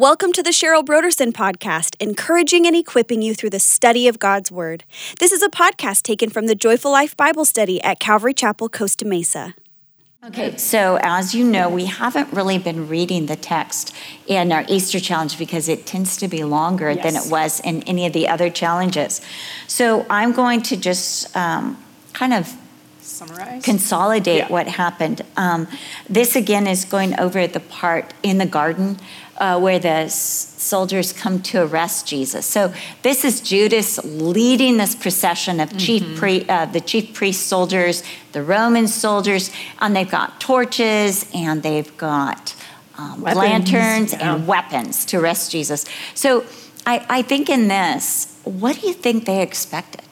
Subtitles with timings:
[0.00, 4.50] Welcome to the Cheryl Brodersen podcast, encouraging and equipping you through the study of God's
[4.50, 4.84] Word.
[5.18, 9.04] This is a podcast taken from the Joyful Life Bible Study at Calvary Chapel, Costa
[9.04, 9.54] Mesa.
[10.24, 13.94] Okay, so as you know, we haven't really been reading the text
[14.26, 17.04] in our Easter challenge because it tends to be longer yes.
[17.04, 19.20] than it was in any of the other challenges.
[19.66, 21.76] So I'm going to just um,
[22.14, 22.50] kind of
[23.02, 24.48] summarize consolidate yeah.
[24.48, 25.22] what happened.
[25.36, 25.68] Um,
[26.08, 28.98] this again is going over the part in the garden
[29.40, 32.46] uh, where the soldiers come to arrest Jesus.
[32.46, 32.72] So
[33.02, 36.16] this is Judas leading this procession of chief mm-hmm.
[36.16, 41.96] pre, uh, the chief priest soldiers, the Roman soldiers, and they've got torches and they've
[41.96, 42.54] got
[42.98, 44.34] um, lanterns yeah.
[44.34, 45.86] and weapons to arrest Jesus.
[46.14, 46.44] So
[46.86, 50.04] I, I think in this, what do you think they expected?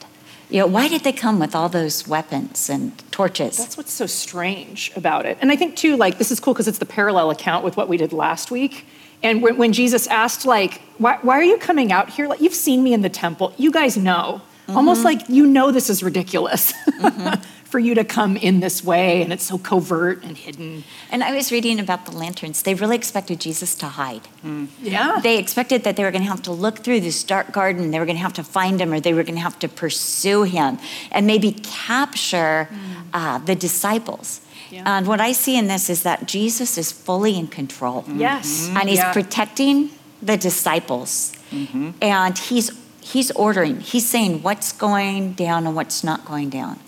[0.49, 3.57] You know, why did they come with all those weapons and torches?
[3.57, 5.37] That's what's so strange about it.
[5.41, 7.87] And I think, too, like, this is cool because it's the parallel account with what
[7.87, 8.87] we did last week.
[9.21, 12.27] And when, when Jesus asked, like, why, why, are you coming out here?
[12.27, 13.53] Like, you've seen me in the temple.
[13.57, 14.41] You guys know.
[14.69, 14.77] Mm-hmm.
[14.77, 17.41] Almost like you know this is ridiculous mm-hmm.
[17.63, 20.83] for you to come in this way, and it's so covert and hidden.
[21.09, 22.61] And I was reading about the lanterns.
[22.61, 24.27] They really expected Jesus to hide.
[24.45, 24.67] Mm.
[24.79, 25.19] Yeah.
[25.23, 27.97] They expected that they were going to have to look through this dark garden, they
[27.97, 30.43] were going to have to find him, or they were going to have to pursue
[30.43, 30.77] him
[31.11, 33.03] and maybe capture mm.
[33.11, 34.41] uh, the disciples.
[34.71, 34.83] Yeah.
[34.85, 38.03] And what I see in this is that Jesus is fully in control.
[38.03, 38.19] Mm-hmm.
[38.19, 38.69] Yes.
[38.69, 39.13] And he's yeah.
[39.13, 39.89] protecting
[40.21, 41.33] the disciples.
[41.51, 41.91] Mm-hmm.
[42.01, 43.79] And he's he's ordering.
[43.79, 46.79] He's saying what's going down and what's not going down.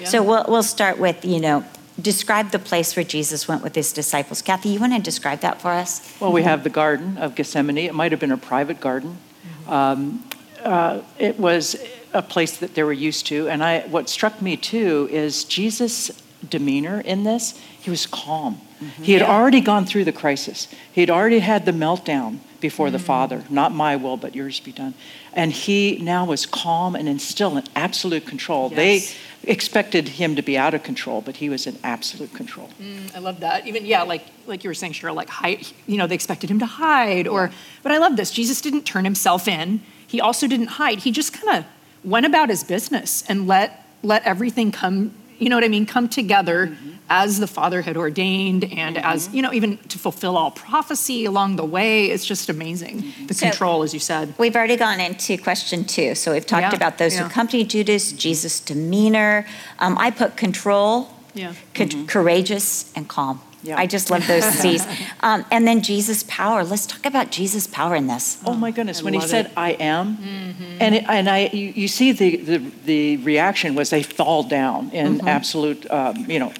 [0.00, 0.06] Yeah.
[0.06, 1.64] So we'll we'll start with, you know,
[2.00, 4.42] describe the place where Jesus went with his disciples.
[4.42, 6.16] Kathy, you want to describe that for us?
[6.20, 7.78] Well, we have the Garden of Gethsemane.
[7.78, 9.18] It might have been a private garden.
[9.66, 9.72] Mm-hmm.
[9.72, 10.24] Um,
[10.62, 11.76] uh, it was
[12.14, 13.48] a place that they were used to.
[13.48, 16.10] And I, what struck me too is Jesus
[16.46, 18.60] demeanor in this, he was calm.
[18.80, 19.02] Mm-hmm.
[19.02, 19.30] He had yeah.
[19.30, 20.68] already gone through the crisis.
[20.92, 22.92] He had already had the meltdown before mm-hmm.
[22.94, 24.94] the Father, not my will, but yours be done.
[25.32, 28.70] And he now was calm and in still in absolute control.
[28.70, 28.76] Yes.
[28.76, 32.68] They expected him to be out of control, but he was in absolute control.
[32.80, 33.66] Mm, I love that.
[33.66, 35.66] Even yeah, like like you were saying, Cheryl, like hide.
[35.86, 37.50] You know, they expected him to hide, or
[37.82, 38.30] but I love this.
[38.30, 39.80] Jesus didn't turn himself in.
[40.06, 41.00] He also didn't hide.
[41.00, 41.64] He just kind of
[42.04, 46.08] went about his business and let let everything come you know what I mean, come
[46.08, 46.90] together mm-hmm.
[47.08, 49.06] as the Father had ordained and mm-hmm.
[49.06, 52.06] as, you know, even to fulfill all prophecy along the way.
[52.06, 53.02] It's just amazing.
[53.02, 53.26] Mm-hmm.
[53.26, 54.34] The so control, as you said.
[54.38, 56.14] We've already gone into question two.
[56.14, 56.74] So we've talked yeah.
[56.74, 57.22] about those yeah.
[57.22, 59.46] who accompanied Judas, Jesus' demeanor.
[59.78, 61.54] Um, I put control, yeah.
[61.74, 62.06] co- mm-hmm.
[62.06, 63.40] courageous, and calm.
[63.62, 63.78] Yeah.
[63.78, 64.86] I just love those C's.
[65.20, 66.62] Um, and then Jesus' power.
[66.64, 68.40] Let's talk about Jesus' power in this.
[68.46, 69.00] Oh my goodness!
[69.00, 69.52] I when he said, it.
[69.56, 70.76] "I am," mm-hmm.
[70.80, 74.90] and it, and I, you, you, see the, the the reaction was they fall down
[74.90, 75.28] in mm-hmm.
[75.28, 76.52] absolute, um, you know,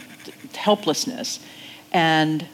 [0.55, 1.39] helplessness,
[1.93, 2.47] and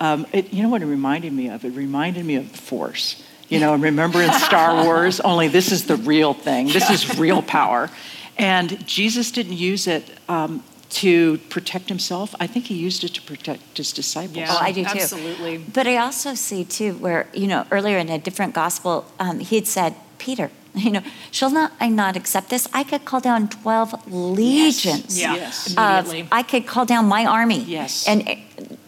[0.00, 1.64] um, it, you know what it reminded me of?
[1.64, 3.22] It reminded me of the Force.
[3.48, 5.20] You know, remember in Star Wars?
[5.20, 6.66] Only this is the real thing.
[6.66, 7.88] This is real power.
[8.36, 12.34] And Jesus didn't use it um, to protect himself.
[12.38, 14.36] I think he used it to protect his disciples.
[14.36, 14.90] Yeah, oh, I do too.
[14.90, 15.58] Absolutely.
[15.58, 19.56] But I also see too where you know earlier in a different gospel, um, he
[19.56, 22.68] had said, Peter, you know, shall not I not accept this?
[22.72, 25.18] I could call down twelve legions.
[25.18, 25.20] Yes.
[25.20, 25.34] Yeah.
[25.34, 25.74] Yes.
[25.74, 26.28] Immediately.
[26.30, 27.62] I could call down my army.
[27.64, 28.06] Yes.
[28.06, 28.36] And eh,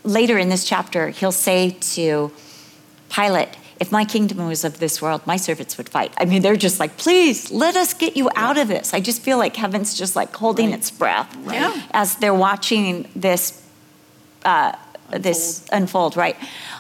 [0.05, 2.31] later in this chapter, he'll say to
[3.09, 6.13] Pilate, if my kingdom was of this world, my servants would fight.
[6.17, 8.95] I mean, they're just like, please let us get you out of this.
[8.95, 10.79] I just feel like heaven's just like holding right.
[10.79, 11.85] its breath right.
[11.93, 13.63] as they're watching this
[14.47, 15.23] uh, unfold.
[15.23, 16.37] this unfold, right?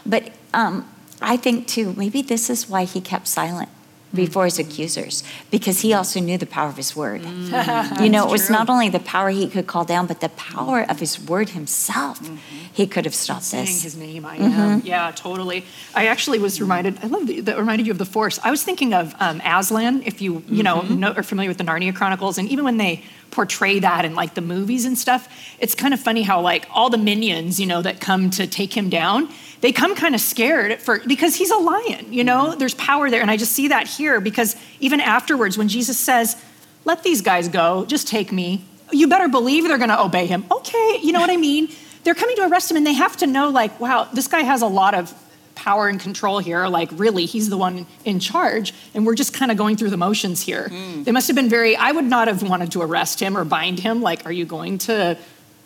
[0.07, 0.89] But um,
[1.21, 3.69] I think too, maybe this is why he kept silent
[4.15, 7.23] before his accusers because he also knew the power of his word.
[7.23, 8.01] Mm.
[8.03, 8.57] you know, it was true.
[8.57, 12.21] not only the power he could call down, but the power of his word himself.
[12.21, 12.37] Mm-hmm.
[12.73, 13.83] He could have stopped Saying this.
[13.83, 14.61] his name, I mm-hmm.
[14.61, 14.83] am.
[14.85, 15.65] Yeah, totally.
[15.95, 16.99] I actually was reminded.
[17.03, 18.39] I love the, that reminded you of the Force.
[18.43, 20.03] I was thinking of um, Aslan.
[20.05, 21.01] If you you know, mm-hmm.
[21.01, 24.35] know are familiar with the Narnia Chronicles, and even when they portray that in like
[24.35, 27.83] the movies and stuff, it's kind of funny how like all the minions, you know,
[27.83, 29.29] that come to take him down
[29.61, 32.49] they come kind of scared for because he's a lion, you know?
[32.49, 32.59] Mm-hmm.
[32.59, 33.23] There's power there.
[33.23, 36.43] And I just see that here because even afterwards, when Jesus says,
[36.85, 40.45] let these guys go, just take me, you better believe they're gonna obey him.
[40.51, 41.69] Okay, you know what I mean?
[42.05, 44.61] They're coming to arrest him and they have to know, like, wow, this guy has
[44.61, 45.15] a lot of
[45.55, 46.67] power and control here.
[46.67, 49.97] Like, really, he's the one in charge, and we're just kind of going through the
[49.97, 50.69] motions here.
[50.69, 51.05] Mm.
[51.05, 53.81] They must have been very, I would not have wanted to arrest him or bind
[53.81, 54.03] him.
[54.03, 55.17] Like, are you going to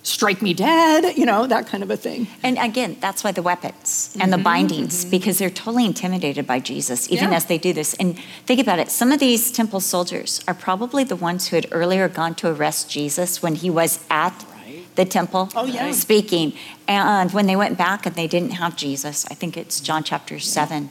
[0.08, 2.26] strike me dead, you know, that kind of a thing.
[2.42, 5.10] And again, that's why the weapons and mm-hmm, the bindings, mm-hmm.
[5.10, 7.36] because they're totally intimidated by Jesus, even yeah.
[7.36, 7.94] as they do this.
[7.94, 11.66] And think about it some of these temple soldiers are probably the ones who had
[11.70, 14.46] earlier gone to arrest Jesus when he was at
[14.94, 15.92] the temple oh, yeah.
[15.92, 16.54] speaking.
[16.88, 20.38] And when they went back and they didn't have Jesus, I think it's John chapter
[20.40, 20.90] 7.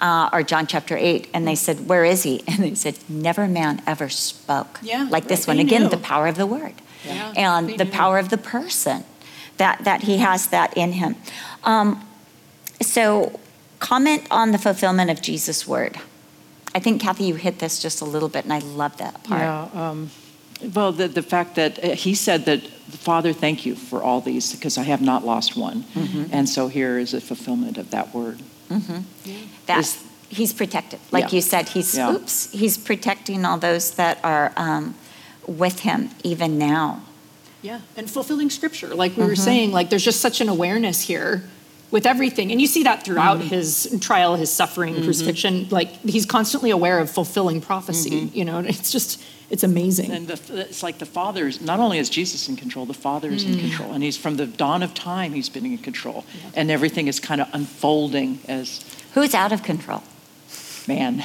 [0.00, 2.44] uh, or John chapter 8, and they said, Where is he?
[2.46, 5.48] And they said, Never man ever spoke Yeah, like this right.
[5.48, 5.56] one.
[5.56, 5.88] They Again, knew.
[5.88, 9.04] the power of the word Yeah, and the power of the person
[9.58, 11.16] that, that he has that in him.
[11.64, 12.06] Um,
[12.80, 13.38] so,
[13.78, 15.96] comment on the fulfillment of Jesus' word.
[16.74, 19.40] I think, Kathy, you hit this just a little bit, and I love that part.
[19.40, 19.68] Yeah.
[19.74, 20.10] Um,
[20.74, 24.52] well, the, the fact that uh, he said that, Father, thank you for all these
[24.54, 25.84] because I have not lost one.
[25.94, 26.24] Mm-hmm.
[26.32, 28.40] And so here is a fulfillment of that word.
[29.66, 31.00] that is- he's protected.
[31.10, 31.36] Like Yeah.
[31.36, 32.12] you said, he's Yeah.
[32.12, 34.94] oops, he's protecting all those that are um,
[35.48, 37.02] with him even now.
[37.62, 39.42] Yeah, and fulfilling scripture, like we were Mm-hmm.
[39.42, 41.42] saying, like there's just such an awareness here
[41.90, 42.52] with everything.
[42.52, 43.48] And you see that throughout Mm-hmm.
[43.48, 45.68] his trial, his suffering, crucifixion.
[45.70, 48.36] Like he's constantly aware of fulfilling prophecy, Mm-hmm.
[48.38, 50.12] you know, and it's just, it's amazing.
[50.12, 53.44] And the, it's like the Father's, not only is Jesus in control, the Father is
[53.44, 53.54] Mm.
[53.54, 53.92] in control.
[53.92, 56.24] And he's from the dawn of time, he's been in control.
[56.54, 58.84] And everything is kind of unfolding as
[59.14, 60.02] Who's out of control?
[60.86, 61.24] man.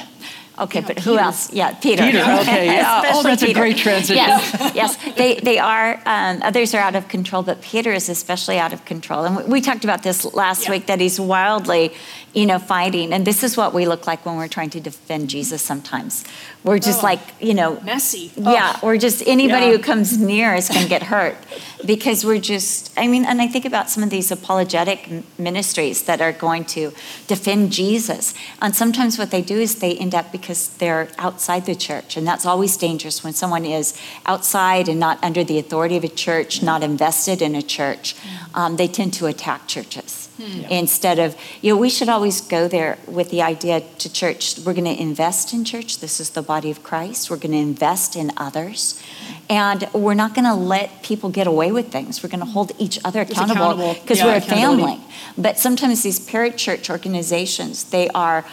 [0.58, 1.52] Okay, Yeah, but who else?
[1.52, 2.04] Yeah, Peter.
[2.04, 3.02] Peter, okay, yeah.
[3.06, 4.16] Oh, Especially that's a great transition.
[4.16, 5.14] Yes, yes.
[5.16, 8.84] They, they are, um, others are out of control, but Peter is especially out of
[8.84, 9.24] control.
[9.24, 10.70] And we, we talked about this last Yeah.
[10.72, 11.92] week that he's wildly,
[12.34, 13.12] you know, fighting.
[13.12, 16.24] And this is what we look like when we're trying to defend Jesus sometimes.
[16.62, 17.06] We're just Oh.
[17.06, 18.30] like, you know, Messy.
[18.36, 19.72] yeah, we're just anybody Yeah.
[19.72, 21.36] who comes near is going to get hurt
[21.84, 25.08] because we're just, I mean, and I think about some of these apologetic
[25.38, 26.92] ministries that are going to
[27.26, 28.34] defend Jesus.
[28.62, 32.18] And sometimes what they do is they end up because they're outside the church.
[32.18, 36.08] And that's always dangerous when someone is outside and not under the authority of a
[36.08, 38.14] church, not invested in a church.
[38.52, 42.98] Um, they tend to attack churches instead of, you know, we should always go there
[43.06, 46.00] with the idea to church, we're going to invest in church.
[46.00, 47.30] This is the body of Christ.
[47.30, 49.00] We're going to invest in others.
[49.48, 52.22] And we're not going to let people get away with things.
[52.22, 53.94] We're going to hold each other accountable accountable.
[53.94, 55.00] because Yeah, we're a family.
[55.38, 58.44] But sometimes these parachurch organizations, they are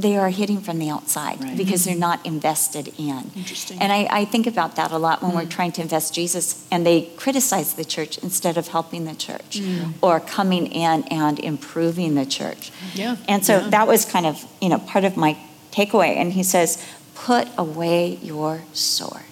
[0.00, 1.56] they are hitting from the outside Right.
[1.56, 3.30] because they're not invested in.
[3.36, 3.78] Interesting.
[3.80, 5.50] And I, I think about that a lot when we're mm.
[5.50, 9.94] trying to invest Jesus and they criticize the church instead of helping the church mm.
[10.00, 12.70] or coming in and improving the church.
[12.94, 13.70] Yeah, And so yeah.
[13.70, 15.36] that was kind of, you know, part of my
[15.70, 16.16] takeaway.
[16.16, 19.22] And he says, put away your sword.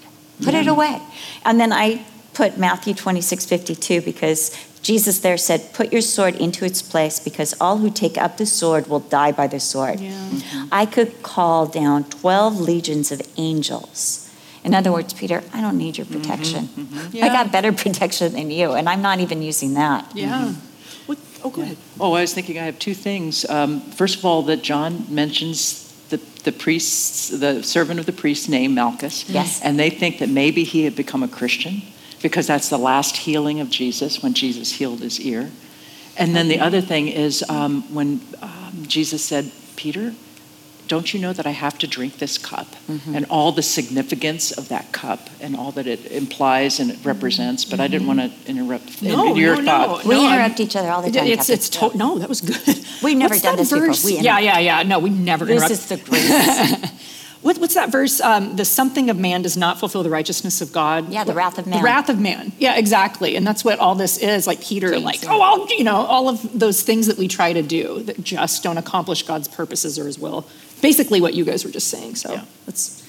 [0.42, 0.70] Put it mm.
[0.72, 1.00] away.
[1.44, 2.04] And then I
[2.34, 7.54] put Matthew 26, 52 because Jesus there said, put your sword into its place because
[7.60, 10.00] all who take up the sword will die by the sword.
[10.00, 10.10] Yeah.
[10.10, 10.68] Mm-hmm.
[10.72, 14.24] I could call down 12 legions of angels.
[14.64, 16.64] In other words, Peter, I don't need your mm-hmm, protection.
[16.66, 16.98] Mm-hmm.
[16.98, 17.28] I Yeah.
[17.28, 20.10] got better protection than you, and I'm not even using that.
[20.14, 20.54] Yeah.
[21.06, 21.76] What, oh, go ahead.
[21.98, 23.48] Oh, I was thinking I have two things.
[23.48, 28.48] Um, first of all, that John mentions the, the priest's, the servant of the priest's
[28.48, 29.28] name, Malchus.
[29.28, 29.60] Yes.
[29.62, 31.82] And they think that maybe he had become a Christian
[32.22, 35.50] because that's the last healing of Jesus when Jesus healed his ear.
[36.16, 40.14] And then the other thing is um, when um, Jesus said, Peter,
[40.88, 42.66] don't you know that I have to drink this cup?
[43.12, 47.64] And all the significance of that cup and all that it implies and it represents.
[47.66, 50.04] But I didn't want to interrupt No, your no, thought.
[50.04, 51.26] We No, I'm- interrupt each other all the time.
[51.26, 52.56] It's, it's to- no, that was good.
[53.02, 53.86] We've never What's done this before.
[53.88, 54.04] verse?
[54.04, 54.82] We yeah, yeah, yeah.
[54.82, 55.72] No, we never This interrupt.
[55.72, 56.94] is the greatest.
[57.40, 58.20] What, what's that verse?
[58.20, 61.10] Um, the something of man does not fulfill the righteousness of God.
[61.10, 61.78] Yeah, the wrath of man.
[61.78, 62.52] The wrath of man.
[62.58, 63.36] Yeah, exactly.
[63.36, 64.46] And that's what all this is.
[64.46, 65.30] Like Peter, James, like, yeah.
[65.32, 68.62] oh, I'll, you know, all of those things that we try to do that just
[68.64, 70.46] don't accomplish God's purposes or his will.
[70.82, 72.16] Basically, what you guys were just saying.
[72.16, 72.44] So Yeah.
[72.66, 73.04] that's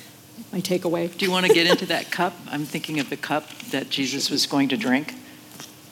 [0.52, 1.16] my takeaway.
[1.16, 2.34] Do you want to get into that cup?
[2.52, 5.16] I'm thinking of the cup that Jesus was going to drink,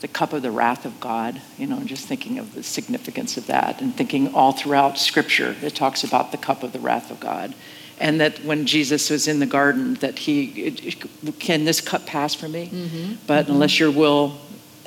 [0.02, 3.48] the cup of the wrath of God, you know, just thinking of the significance of
[3.48, 7.20] that and thinking all throughout Scripture, it talks about the cup of the wrath of
[7.20, 7.56] God.
[8.00, 12.36] And that when Jesus was in the garden, that he, it- can this cup pass
[12.36, 12.68] from me?
[12.72, 13.14] Mm-hmm.
[13.26, 14.38] But unless your will,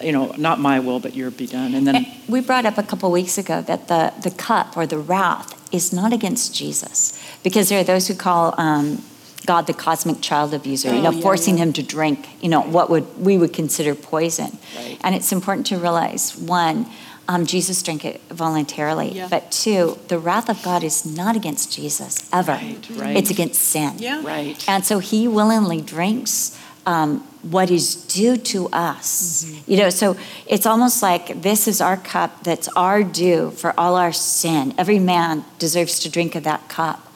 [0.03, 1.75] you know, not my will, but your be done.
[1.75, 4.99] And then, We brought up a couple weeks ago that the, the cup or the
[4.99, 9.03] wrath is not against Jesus because there are those who call um,
[9.47, 11.65] God the cosmic child abuser, you know, Oh, yeah, forcing yeah.
[11.65, 14.57] him to drink, you know, what would we would consider poison.
[14.77, 14.99] Right.
[15.03, 16.87] And it's important to realize one,
[17.31, 19.29] um, Jesus drank it voluntarily, Yeah.
[19.31, 22.53] but two, the wrath of God is not against Jesus ever.
[22.53, 23.17] Right, right.
[23.17, 23.93] It's against sin.
[23.99, 24.21] Yeah.
[24.25, 24.59] right.
[24.69, 29.47] And so he willingly drinks um, what is due to us.
[29.69, 30.17] You know, so
[30.49, 34.75] it's almost like this is our cup that's our due for all our sin.
[34.77, 37.13] Every man deserves to drink of that cup.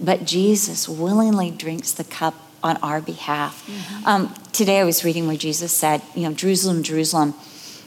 [0.00, 3.68] But Jesus willingly drinks the cup on our behalf.
[4.06, 7.34] Um, today I was reading where Jesus said, you know, Jerusalem, Jerusalem,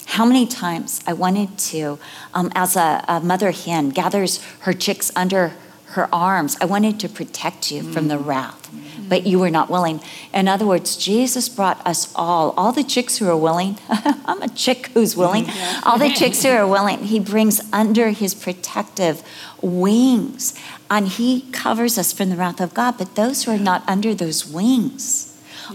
[0.06, 2.00] how many times I wanted to,
[2.34, 5.54] um, as a, a mother hen gathers her chicks under
[5.92, 8.70] her arms, I wanted to protect you from the wrath.
[9.10, 10.00] but you were not willing.
[10.34, 13.78] In other words, Jesus brought us all, all the chicks who are willing.
[13.90, 15.48] I'm a chick who's willing.
[15.84, 19.22] All the chicks who are willing, he brings under his protective
[19.62, 20.58] wings
[20.90, 22.98] and he covers us from the wrath of God.
[22.98, 25.31] But those who are not under those wings,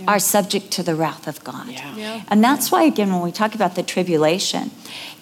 [0.07, 1.69] are subject to the wrath of God.
[1.69, 1.97] Yeah.
[1.97, 2.23] Yeah.
[2.29, 4.71] And that's why, again, when we talk about the tribulation,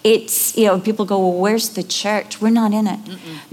[0.03, 2.41] it's, you know, people go, well, where's the church?
[2.41, 3.01] We're not in it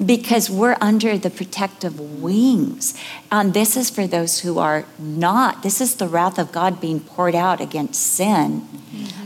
[0.03, 2.93] because we're under the protective wings.
[3.31, 5.63] And this is for those who are not.
[5.63, 8.67] This is the wrath of God being poured out against sin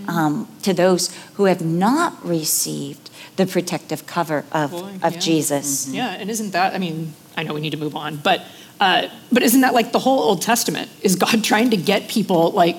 [0.08, 5.20] um, to those who have not received the protective cover of, Boy, of yeah.
[5.20, 5.90] Jesus.
[5.90, 6.74] Yeah, and isn't that?
[6.74, 8.46] I mean, I know we need to move on, but
[8.80, 10.90] uh, but isn't that like the whole Old Testament?
[11.02, 12.78] Is God trying to get people like?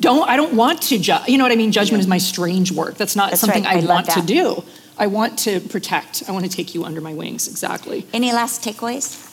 [0.00, 1.28] Don't I don't want to judge.
[1.28, 1.72] You know what I mean?
[1.72, 2.94] Judgment is my strange work.
[2.94, 3.76] That's not That's something right.
[3.76, 4.64] I I, love want to do.
[4.96, 6.22] I want to protect.
[6.28, 7.48] I want to take you under my wings.
[7.48, 8.06] Exactly.
[8.12, 9.24] Any last takeaways?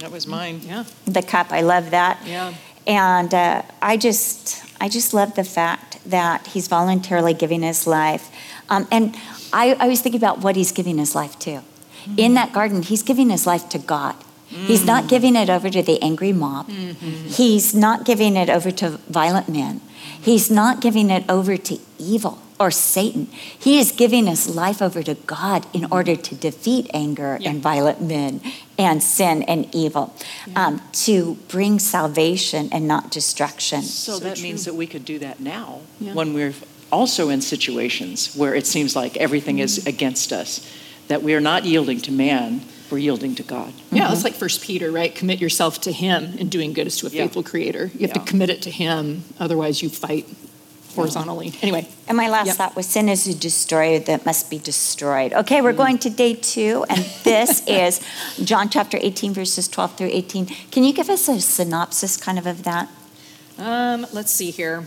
[0.00, 0.60] That was mine.
[0.64, 0.84] Yeah.
[1.06, 1.50] the cup.
[1.50, 2.20] I love that.
[2.24, 2.54] Yeah.
[2.86, 8.30] And uh, I just, I just love the fact that he's voluntarily giving his life.
[8.68, 9.16] Um, and
[9.52, 11.62] I, I was thinking about what he's giving his life to.
[12.16, 14.14] In that garden, he's giving his life to God.
[14.48, 16.70] He's not giving it over to the angry mob.
[16.70, 19.80] He's not giving it over to violent men.
[20.20, 23.26] He's not giving it over to evil or Satan.
[23.58, 27.50] He is giving his life over to God in order to defeat anger Yeah.
[27.50, 28.40] and violent men
[28.78, 30.14] and sin and evil,
[30.54, 33.82] um, to bring salvation and not destruction.
[33.82, 36.14] So, that means that we could do that now Yeah.
[36.14, 36.54] when we're
[36.90, 40.60] also in situations where it seems like everything is against us,
[41.08, 43.72] that we are not yielding to man, we're yielding to God.
[43.90, 45.14] Yeah, it's like First Peter, right?
[45.14, 47.22] Commit yourself to Him, and doing good is to a Yeah.
[47.24, 47.90] faithful Creator.
[47.94, 48.22] You have Yeah.
[48.22, 50.26] to commit it to Him, otherwise you fight
[50.94, 51.52] horizontally.
[51.60, 52.56] Anyway, And my last Yep.
[52.56, 55.32] thought was sin is a destroyer that must be destroyed.
[55.34, 58.00] Okay, we're going to day two, and this is
[58.42, 60.46] John chapter 18, verses 12 through 18.
[60.70, 62.88] Can you give us a synopsis kind of of that?
[63.58, 64.86] Um, let's see here.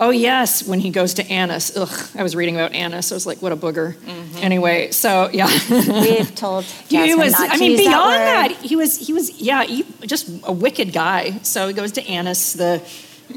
[0.00, 1.76] Oh yes, when he goes to Annas.
[1.76, 3.12] Ugh, I was reading about Annas.
[3.12, 3.96] I was like, what a booger.
[4.42, 5.46] Anyway, so yeah.
[5.70, 8.96] We've told he was, not I mean, beyond that, that, he was.
[8.96, 9.40] He was.
[9.40, 11.38] Yeah, he, just a wicked guy.
[11.42, 12.82] So he goes to Annas, the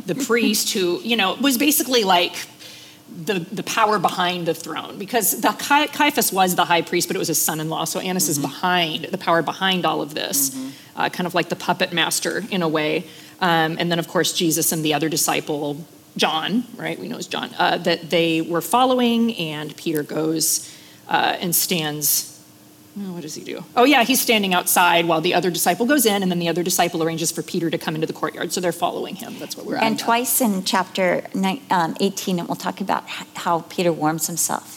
[0.05, 2.35] the priest, who you know was basically like
[3.23, 7.15] the the power behind the throne because the Cai- Caiaphas was the high priest, but
[7.15, 7.85] it was his son-in-law.
[7.85, 10.57] So Annas is behind the power behind all of this,
[10.95, 13.05] uh, kind of like the puppet master in a way.
[13.39, 15.85] Um, and then of course Jesus and the other disciple
[16.17, 16.99] John, right?
[16.99, 20.75] We know as John uh, that they were following, and Peter goes
[21.07, 22.33] uh, and stands.
[22.99, 23.63] Oh, what does he do?
[23.75, 26.63] Oh, yeah, he's standing outside while the other disciple goes in, and then the other
[26.63, 28.51] disciple arranges for Peter to come into the courtyard.
[28.51, 29.37] So they're following him.
[29.37, 29.75] That's what we're.
[29.75, 31.23] And twice in chapter
[31.69, 34.76] um, 18, it will talk about how Peter warms himself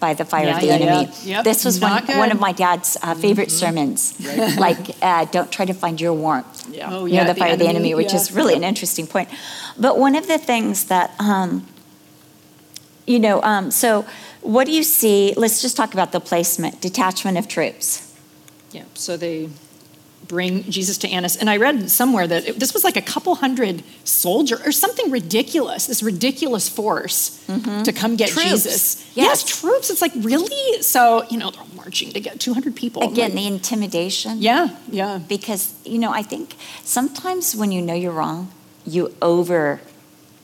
[0.00, 1.12] by the fire Yeah, of the yeah, enemy.
[1.22, 1.36] yeah.
[1.36, 2.32] Yep, This was one, not one good.
[2.32, 4.14] of my dad's uh, favorite sermons.
[4.58, 6.90] Like, uh, don't try to find your warmth Yeah.
[6.92, 9.28] Oh, near yeah, the fire of the enemy, which is really an interesting point.
[9.78, 11.66] But one of the things that, um,
[13.06, 14.04] you know, um, so
[14.40, 15.34] what do you see?
[15.36, 18.06] Let's just talk about the placement, detachment of troops.
[18.72, 19.48] Yeah, so they
[20.30, 21.36] bring Jesus to Annas.
[21.36, 25.10] And I read somewhere that it, this was like a couple hundred soldier or something
[25.10, 27.82] ridiculous, this ridiculous force mm-hmm.
[27.82, 28.50] to come get Troops.
[28.50, 29.16] Jesus.
[29.16, 29.44] Yes.
[29.60, 29.90] troops.
[29.90, 30.82] It's like, really?
[30.82, 33.02] So, you know, they're marching to get 200 people.
[33.02, 34.38] Again, like, the intimidation.
[34.38, 35.18] yeah, yeah.
[35.28, 38.50] because you know i think sometimes when you know you're wrong
[38.86, 39.80] you over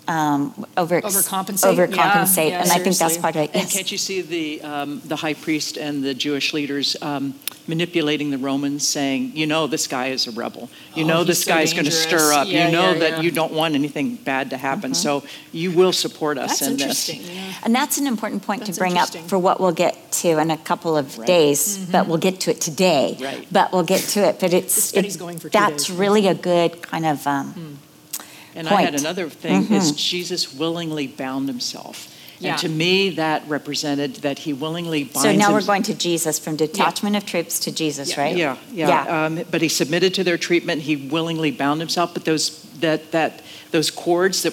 [0.08, 1.74] um, over Overcompensate?
[1.74, 4.62] overcompensate Yeah, yeah, and i think that's part of it And can't you see the,
[4.62, 7.34] um, the high priest and the Jewish leaders um,
[7.68, 10.68] manipulating the Romans, saying, you know, this guy is a rebel.
[10.94, 12.46] You Oh, know, this so guy is going to stir up.
[12.46, 13.20] Yeah, you know yeah, that yeah.
[13.22, 14.94] you don't want anything bad to happen.
[14.94, 17.22] So you will support us That's in interesting.
[17.22, 17.30] this.
[17.30, 17.52] Yeah.
[17.64, 20.50] and that's an important point That's to bring up for what we'll get to in
[20.52, 21.26] a couple of Right.
[21.26, 23.46] days but we'll get to it today Right.
[23.50, 25.96] but we'll get to it but it's The study's it- going for two that's days.
[25.98, 27.75] really a good kind of um,
[28.56, 32.12] And I had another thing is Jesus willingly bound himself.
[32.38, 32.50] Yeah.
[32.50, 36.38] And to me, that represented that he willingly binds so now we're going to jesus
[36.38, 39.24] from detachment of troops to jesus Yeah, right Yeah, yeah.
[39.24, 40.82] Um, but he submitted to their treatment.
[40.82, 42.12] He willingly bound himself.
[42.12, 44.52] But those that that those cords that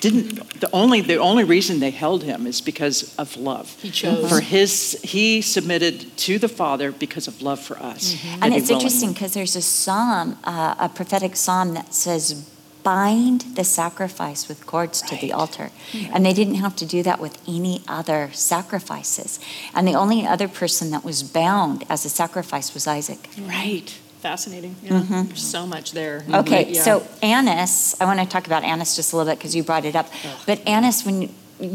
[0.00, 3.76] didn't the only the only reason they held him is because of love.
[3.80, 4.28] He chose.
[4.28, 4.98] for his.
[5.02, 8.14] He submitted to the Father because of love for us.
[8.14, 8.42] Mm-hmm.
[8.42, 12.48] And he it's interesting because there's a psalm, uh, a prophetic psalm that says,
[12.86, 15.40] bind the sacrifice with cords to the Right.
[15.40, 15.68] altar.
[15.92, 16.12] Mm-hmm.
[16.12, 19.30] And they didn't have to do that with any other sacrifices.
[19.74, 23.22] And the only other person that was bound as a sacrifice was Isaac.
[23.22, 23.48] Mm-hmm.
[23.58, 23.88] Right.
[24.30, 24.74] Fascinating.
[24.82, 25.00] Yeah.
[25.00, 25.22] Mm-hmm.
[25.28, 26.16] There's so much there.
[26.42, 26.82] Okay, But, yeah.
[26.88, 29.84] so Annas, I want to talk about Annas just a little bit because you brought
[29.90, 30.06] it up.
[30.48, 31.28] But Annas, when you,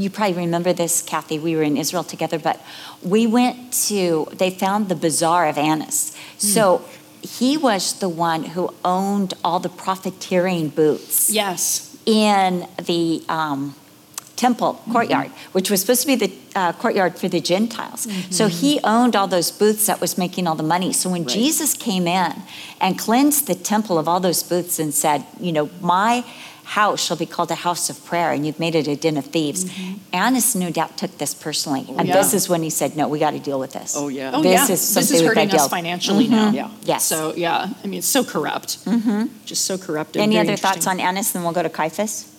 [0.04, 2.58] you probably remember this, Kathy, we were in Israel together, but
[3.14, 3.58] we went
[3.90, 6.00] to, they found the bazaar of Annas.
[6.38, 6.82] So mm.
[7.22, 11.96] He was the one who owned all the profiteering booths Yes.
[12.06, 13.76] in the um,
[14.36, 18.08] temple courtyard, which was supposed to be the uh, courtyard for the Gentiles.
[18.32, 20.94] So he owned all those booths that was making all the money.
[20.94, 21.32] So when Right.
[21.34, 22.34] Jesus came in
[22.80, 26.24] and cleansed the temple of all those booths and said, you know, my
[26.72, 29.26] house shall be called a house of prayer, and you've made it a den of
[29.26, 29.70] thieves.
[30.14, 32.16] Annas no doubt took this personally, and yeah.
[32.16, 34.32] this is when he said, "No, we got to deal with this." Oh, yeah.
[34.34, 34.74] Oh this yeah.
[34.74, 36.52] is this is hurting gotta us deal- financially now.
[36.52, 36.72] Yeah.
[36.84, 37.04] Yes.
[37.04, 38.86] So yeah, I mean, it's so corrupt.
[38.86, 39.26] Mm-hmm.
[39.46, 40.22] Just so corrupted.
[40.22, 41.34] Any Very other thoughts on Annas?
[41.34, 42.34] Then we'll go to Caiaphas.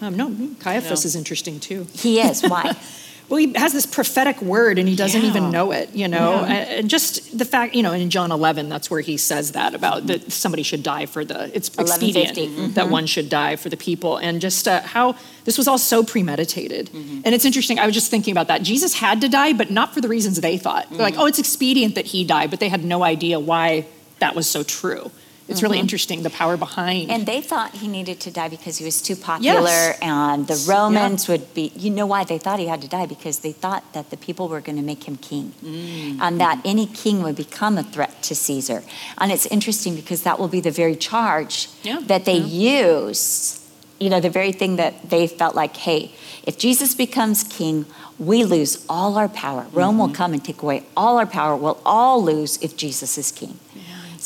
[0.00, 0.26] Um, no,
[0.60, 1.08] Caiaphas No.
[1.08, 1.86] is interesting too.
[1.94, 2.42] He is.
[2.42, 2.76] Why?
[3.28, 5.28] Well, he has this prophetic word and he doesn't Yeah.
[5.28, 6.40] even know it, you know?
[6.40, 6.78] Yeah.
[6.78, 10.06] And just the fact, you know, in John 11, that's where he says that about
[10.06, 11.80] that somebody should die for the, it's 11:50.
[11.82, 12.92] expedient that mm-hmm.
[12.92, 14.16] one should die for the people.
[14.16, 16.90] And just uh, how this was all so premeditated.
[16.90, 17.20] Mm-hmm.
[17.24, 18.62] And it's interesting, I was just thinking about that.
[18.62, 20.88] Jesus had to die, but not for the reasons they thought.
[20.90, 21.20] They're like, mm.
[21.20, 23.86] oh, it's expedient that he died, but they had no idea why
[24.20, 25.10] that was so true.
[25.48, 27.10] It's really interesting, the power behind.
[27.10, 29.98] And they thought he needed to die because he was too popular, Yes.
[30.02, 31.72] and the Romans would be.
[31.74, 33.06] You know why they thought he had to die?
[33.06, 36.18] Because they thought that the people were going to make him king, Mm.
[36.20, 38.82] and that any king would become a threat to Caesar.
[39.16, 43.60] And it's interesting because that will be the very charge Yeah, that they use.
[44.00, 46.12] You know, the very thing that they felt like, hey,
[46.44, 47.84] if Jesus becomes king,
[48.18, 49.66] we lose all our power.
[49.72, 49.98] Rome Mm-hmm.
[50.00, 51.56] will come and take away all our power.
[51.56, 53.58] We'll all lose if Jesus is king.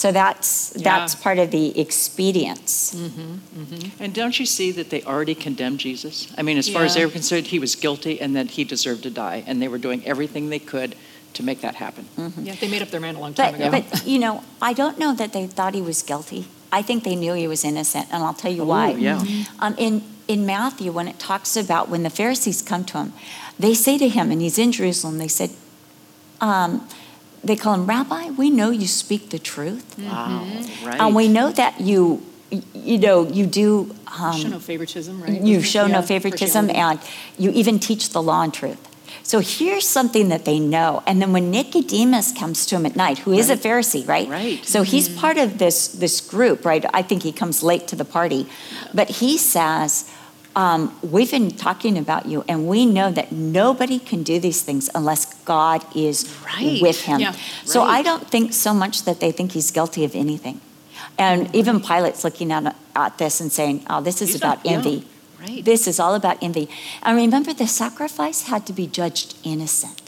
[0.03, 1.23] So that's that's Yeah.
[1.27, 2.73] part of the expedience.
[4.01, 6.27] And don't you see that they already condemned Jesus?
[6.37, 9.03] I mean, as far as they were concerned, he was guilty and that he deserved
[9.05, 10.97] to die, and they were doing everything they could
[11.35, 12.05] to make that happen.
[12.43, 13.71] yeah, they made up their mind a long time But ago.
[13.91, 16.43] but you know, I don't know that they thought he was guilty.
[16.79, 18.87] I think they knew he was innocent, and I'll tell you why.
[18.95, 19.23] Ooh, yeah.
[19.65, 23.13] Um, in in Matthew, when it talks about when the Pharisees come to him,
[23.65, 25.19] they say to him, and he's in Jerusalem.
[25.19, 25.51] They said,
[26.41, 26.71] um,
[27.45, 28.31] they call him Rabbi.
[28.31, 30.09] We know you speak the truth, mm-hmm.
[30.09, 31.01] Wow, right.
[31.01, 32.23] and we know that you,
[32.75, 33.95] you know, you do.
[34.21, 35.41] Um, show no favoritism, right?
[35.41, 35.65] you mm-hmm.
[35.65, 37.07] show Yeah, no favoritism partiality.
[37.39, 38.89] and you even teach the law and truth
[39.25, 43.19] so here's something that they know and then when nicodemus comes to him at night
[43.19, 44.65] who is a pharisee right Right.
[44.65, 45.21] so he's mm-hmm.
[45.21, 48.47] part of this this group right i think he comes late to the party
[48.93, 50.11] but he says
[50.55, 54.91] um, we've been talking about you and we know that nobody can do these things
[54.95, 56.81] unless god is Right.
[56.83, 57.33] with him Yeah.
[57.65, 60.61] so i don't think so much that they think he's guilty of anything
[61.19, 64.67] and even pilate's looking at, at this and saying oh this is He's about not-
[64.67, 64.73] yeah.
[64.79, 65.07] envy
[65.41, 65.65] Right.
[65.65, 66.69] this is all about envy.
[67.03, 70.02] And remember, the sacrifice had to be judged innocent.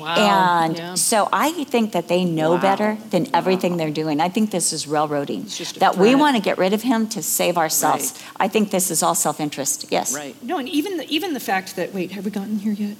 [0.00, 0.62] Wow.
[0.64, 0.94] and yeah.
[0.94, 2.60] so I think that they know Wow.
[2.60, 4.20] better than everything they're doing.
[4.20, 5.46] I think this is railroading.
[5.78, 8.12] That we want to get rid of him to save ourselves.
[8.12, 8.32] Right.
[8.44, 9.86] I think this is all self interest.
[9.90, 10.14] Yes.
[10.14, 10.34] Right.
[10.42, 12.96] No, and even the, even the fact that wait, have we gotten here yet?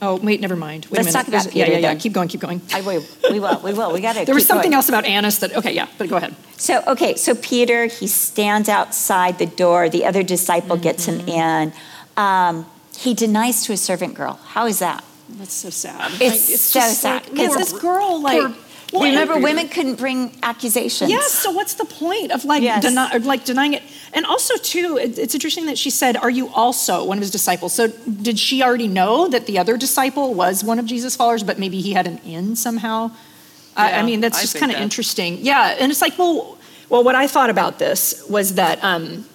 [0.00, 0.84] Oh, wait, never mind.
[0.86, 1.12] Wait Let's a minute.
[1.12, 1.88] talk about There's- yeah, Peter yeah, yeah.
[1.94, 1.98] then.
[1.98, 2.60] Keep going, keep going.
[2.72, 3.02] I will.
[3.32, 3.60] We will.
[3.64, 3.92] We will.
[3.92, 4.24] We got to.
[4.24, 5.56] There was something else about Annas that.
[5.56, 6.36] Okay, yeah, but go ahead.
[6.56, 9.88] So, okay, so Peter, he stands outside the door.
[9.88, 11.28] The other disciple gets him Mm-hmm.
[11.28, 11.72] in.
[12.16, 14.34] Um, he denies to a servant girl.
[14.54, 15.02] How is that?
[15.30, 16.10] That's so sad.
[16.20, 18.40] It's so just sad, Like, this girl, like,
[18.92, 21.10] well, Remember, and- women couldn't bring accusations.
[21.10, 21.30] Yes.
[21.32, 22.82] So what's the point of like Yes.
[22.82, 23.82] deny, or, like denying it?
[24.14, 27.30] And also too, it- it's interesting that she said, "Are you also one of his
[27.30, 31.42] disciples?" So did she already know that the other disciple was one of Jesus' followers,
[31.42, 33.10] but maybe he had an in somehow?
[33.76, 34.82] I, I mean, that's I just kind of that.
[34.82, 35.38] interesting.
[35.42, 36.56] Yeah, and it's like, well,
[36.88, 38.82] well, what I thought about this was that.
[38.82, 39.26] Um,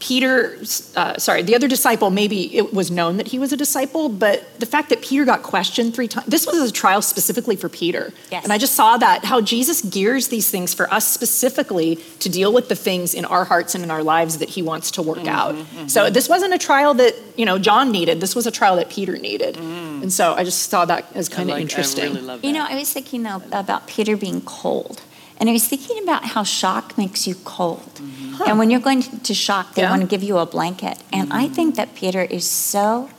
[0.00, 0.58] Peter,
[0.96, 4.58] uh, sorry, the other disciple, maybe it was known that he was a disciple, but
[4.60, 8.12] the fact that Peter got questioned three times, this was a trial specifically for Peter.
[8.30, 8.44] Yes.
[8.44, 12.52] And I just saw that, how Jesus gears these things for us specifically to deal
[12.52, 15.18] with the things in our hearts and in our lives that he wants to work
[15.18, 15.54] mm-hmm, out.
[15.54, 15.86] Mm-hmm.
[15.86, 18.20] So this wasn't a trial that, you know, John needed.
[18.20, 19.54] This was a trial that Peter needed.
[19.54, 20.02] Mm.
[20.02, 22.04] And so I just saw that as kind of like- interesting.
[22.04, 22.46] I really love that.
[22.46, 25.00] You know, I was thinking though about Peter being cold.
[25.44, 28.00] And I was thinking about how shock makes you cold.
[28.46, 29.90] And when you're going to shock, they Yeah.
[29.90, 30.96] want to give you a blanket.
[31.12, 33.10] And I think that Peter is so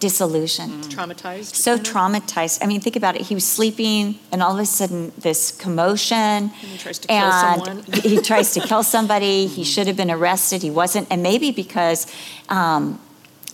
[0.00, 1.54] disillusioned, Traumatized.
[1.54, 2.58] so traumatized.
[2.62, 3.22] I mean, think about it.
[3.30, 6.16] He was sleeping, and all of a sudden, this commotion.
[6.50, 7.82] And he tries to kill someone.
[8.02, 9.46] he tries to kill somebody.
[9.58, 10.62] He should have been arrested.
[10.64, 11.06] He wasn't.
[11.12, 12.08] And maybe because
[12.48, 12.98] um,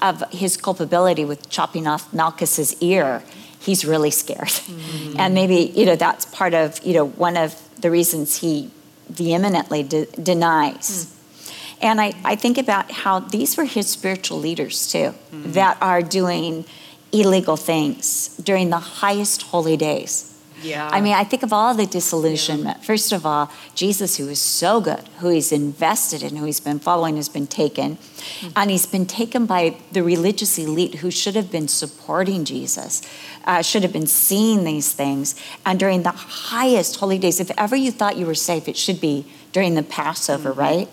[0.00, 3.22] of his culpability with chopping off Malchus's ear,
[3.60, 4.48] he's really scared.
[4.48, 5.16] Mm-hmm.
[5.20, 7.50] And maybe, you know, that's part of, you know, one of
[7.84, 8.70] the reasons he
[9.10, 11.04] vehemently de- denies.
[11.04, 11.86] Hmm.
[11.86, 15.52] And I, I think about how these were his spiritual leaders too, hmm.
[15.52, 16.64] that are doing
[17.12, 20.33] illegal things during the highest holy days.
[20.64, 20.88] Yeah.
[20.90, 22.84] I mean, I think of all the disillusionment.
[22.84, 26.80] First of all, Jesus, who is so good, who he's invested in, who he's been
[26.80, 27.96] following, has been taken.
[27.96, 28.48] Mm-hmm.
[28.56, 33.02] And he's been taken by the religious elite who should have been supporting Jesus,
[33.44, 35.34] uh, should have been seeing these things.
[35.66, 39.00] And during the highest holy days, if ever you thought you were safe, it should
[39.00, 40.60] be during the Passover, mm-hmm.
[40.60, 40.88] right?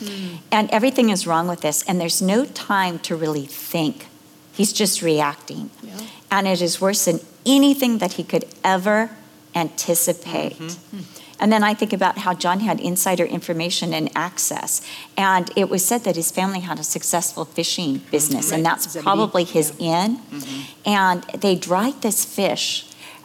[0.00, 0.38] Mm.
[0.50, 1.82] And everything is wrong with this.
[1.88, 4.06] And there's no time to really think.
[4.52, 5.70] He's just reacting.
[5.82, 6.00] Yeah.
[6.34, 9.10] And it is worse than anything that he could ever
[9.54, 10.58] anticipate.
[10.58, 11.00] Mm-hmm.
[11.40, 14.80] And then I think about how John had insider information and access.
[15.16, 18.10] And it was said that his family had a successful fishing mm-hmm.
[18.10, 18.56] business, mm-hmm.
[18.56, 19.04] and that's Zebedee.
[19.04, 20.06] probably his yeah.
[20.06, 20.16] inn.
[20.16, 20.88] Mm-hmm.
[20.88, 22.66] And they dried this fish,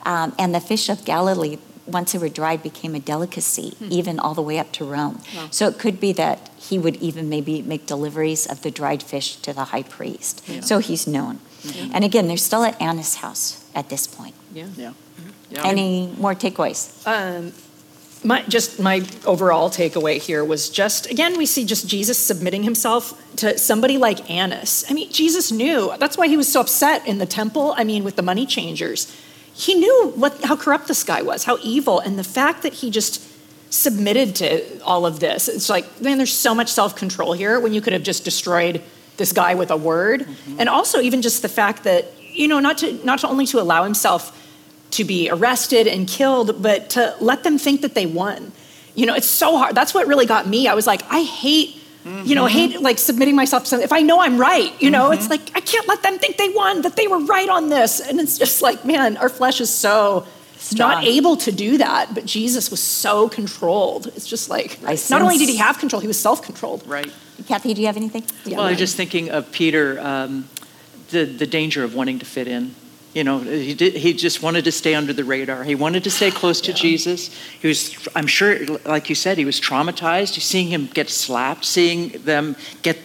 [0.06, 3.92] um, and the fish of Galilee, once they were dried, became a delicacy, mm-hmm.
[3.92, 5.22] even all the way up to Rome.
[5.36, 5.48] Wow.
[5.50, 9.38] So it could be that he would even maybe make deliveries of the dried fish
[9.38, 10.44] to the high priest.
[10.48, 10.62] Yeah.
[10.62, 11.40] So he's known.
[11.62, 11.92] Mm-hmm.
[11.94, 14.36] And again, they're still at Annas' house at this point.
[14.54, 14.68] Yeah.
[14.76, 14.94] Yeah.
[15.50, 15.66] yeah.
[15.66, 17.06] Any more takeaways?
[17.08, 17.54] Um,
[18.24, 23.14] my just my overall takeaway here was just again we see just Jesus submitting himself
[23.38, 24.84] to somebody like Annas.
[24.90, 27.74] I mean Jesus knew that's why he was so upset in the temple.
[27.78, 29.16] I mean with the money changers,
[29.54, 32.90] he knew what how corrupt this guy was, how evil, and the fact that he
[32.90, 33.26] just
[33.72, 35.48] submitted to all of this.
[35.48, 38.82] It's like man, there's so much self control here when you could have just destroyed
[39.20, 40.60] this guy with a word, mm-hmm.
[40.60, 43.62] and also even just the fact that you know not to not to only to
[43.62, 44.36] allow himself
[44.92, 48.52] to be arrested and killed, but to let them think that they won.
[48.96, 49.76] You know, it's so hard.
[49.76, 50.68] That's what really got me.
[50.68, 52.26] I was like, I hate, mm-hmm.
[52.26, 52.72] you know, mm-hmm.
[52.72, 53.86] hate like submitting myself to something.
[53.86, 55.14] If I know I'm right, you know, mm-hmm.
[55.14, 58.00] it's like, I can't let them think they won, that they were right on this.
[58.00, 60.26] And it's just like, man, our flesh is so
[60.58, 60.90] Strong.
[60.90, 62.14] not able to do that.
[62.14, 64.08] But Jesus was so controlled.
[64.08, 66.86] It's just like, not only did he have control, he was self controlled.
[66.88, 67.12] Right.
[67.48, 68.24] Kathy, do you have anything?
[68.46, 70.48] Yeah, well, I'm just thinking of Peter, um,
[71.10, 72.76] the, the danger of wanting to fit in.
[73.14, 75.64] You know, he, did, he just wanted to stay under the radar.
[75.64, 76.78] He wanted to stay close to yeah.
[76.78, 77.36] Jesus.
[77.60, 80.40] He was, I'm sure, like you said, he was traumatized.
[80.40, 83.00] Seeing him get slapped, seeing them get,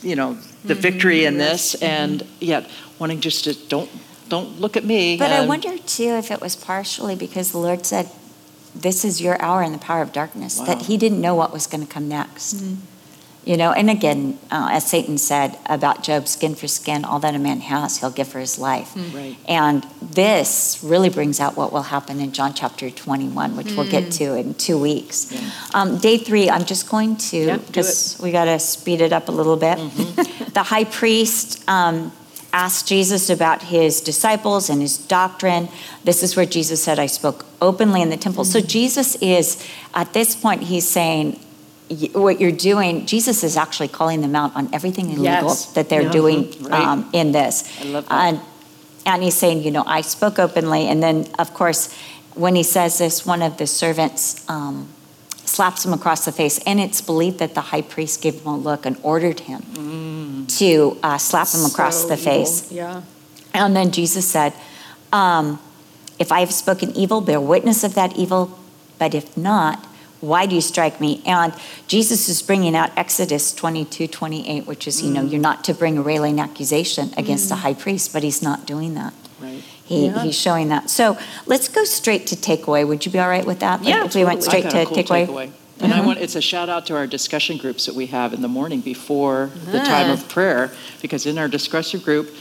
[0.00, 0.82] you know, the mm-hmm.
[0.82, 1.84] victory in this, mm-hmm.
[1.84, 3.90] and yet wanting just to don't
[4.28, 5.16] don't look at me.
[5.16, 8.08] But I wonder too if it was partially because the Lord said,
[8.74, 10.66] "This is your hour in the power of darkness." Wow.
[10.66, 12.56] That He didn't know what was going to come next.
[12.56, 12.97] Mm-hmm.
[13.44, 17.34] You know, and again, uh, as Satan said about Job, skin for skin, all that
[17.34, 18.92] a man has, he'll give for his life.
[18.92, 19.14] Mm.
[19.14, 19.36] Right.
[19.48, 23.76] And this really brings out what will happen in John chapter 21, which mm.
[23.76, 24.16] we'll get mm.
[24.18, 25.32] to in two weeks.
[25.32, 25.50] Yeah.
[25.72, 29.32] Um, day three, I'm just going to, because we got to speed it up a
[29.32, 29.78] little bit.
[29.78, 30.50] Mm-hmm.
[30.52, 32.12] the high priest um,
[32.52, 35.68] asked Jesus about his disciples and his doctrine.
[36.04, 38.44] This is where Jesus said, I spoke openly in the temple.
[38.44, 38.60] Mm-hmm.
[38.60, 41.40] So Jesus is, at this point, he's saying,
[42.12, 45.72] what you're doing, Jesus is actually calling them out on everything illegal yes.
[45.72, 46.12] that they're yeah.
[46.12, 46.72] doing right.
[46.72, 47.80] um, in this.
[47.80, 48.34] I love that.
[48.34, 48.40] And,
[49.06, 50.86] and he's saying, you know, I spoke openly.
[50.86, 51.94] And then, of course,
[52.34, 54.88] when he says this, one of the servants um,
[55.44, 56.58] slaps him across the face.
[56.66, 60.58] And it's believed that the high priest gave him a look and ordered him mm.
[60.58, 62.24] to uh, slap him across the evil.
[62.24, 62.70] face.
[62.70, 63.02] Yeah.
[63.54, 64.52] And then Jesus said,
[65.10, 65.58] um,
[66.18, 68.58] If I have spoken evil, bear witness of that evil.
[68.98, 69.86] But if not,
[70.20, 71.22] why do you strike me?
[71.24, 71.54] And
[71.86, 75.30] Jesus is bringing out Exodus 22, 28, which is, you know, mm.
[75.30, 77.52] you're not to bring a railing accusation against mm.
[77.52, 79.14] a high priest, but he's not doing that.
[79.40, 79.62] Right.
[79.84, 80.22] He, yeah.
[80.22, 80.90] He's showing that.
[80.90, 82.86] So let's go straight to takeaway.
[82.86, 83.84] Would you be all right with that?
[83.84, 84.04] Yeah.
[84.04, 85.26] If we went straight to cool takeaway?
[85.26, 85.52] takeaway.
[85.80, 86.02] And mm-hmm.
[86.02, 88.48] I want it's a shout out to our discussion groups that we have in the
[88.48, 92.34] morning before the time of prayer, because in our discussion group,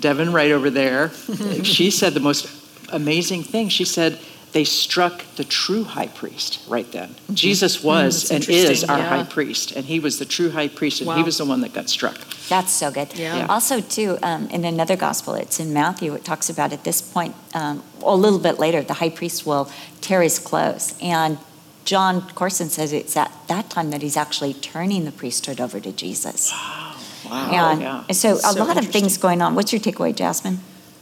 [0.00, 1.10] Devin right over there,
[1.62, 2.48] she said the most
[2.88, 3.68] amazing thing.
[3.68, 4.18] She said,
[4.52, 7.08] they struck the true high priest right then.
[7.08, 7.34] Mm-hmm.
[7.34, 9.08] Jesus was mm, and is our yeah.
[9.08, 11.16] high priest, and he was the true high priest, and wow.
[11.16, 12.18] he was the one that got struck.
[12.48, 13.16] That's so good.
[13.18, 13.38] Yeah.
[13.38, 13.46] yeah.
[13.46, 16.14] Also, too, um, in another gospel, it's in Matthew.
[16.14, 19.70] It talks about at this point, um, a little bit later, the high priest will
[20.02, 21.38] tear his clothes, and
[21.84, 25.92] Jon Courson says it's at that time that he's actually turning the priesthood over to
[25.92, 26.52] Jesus.
[26.52, 26.96] Wow.
[27.30, 27.70] Wow.
[27.70, 28.12] And yeah.
[28.12, 29.54] so, a so lot of things going on.
[29.54, 30.58] What's your takeaway, Jasmine?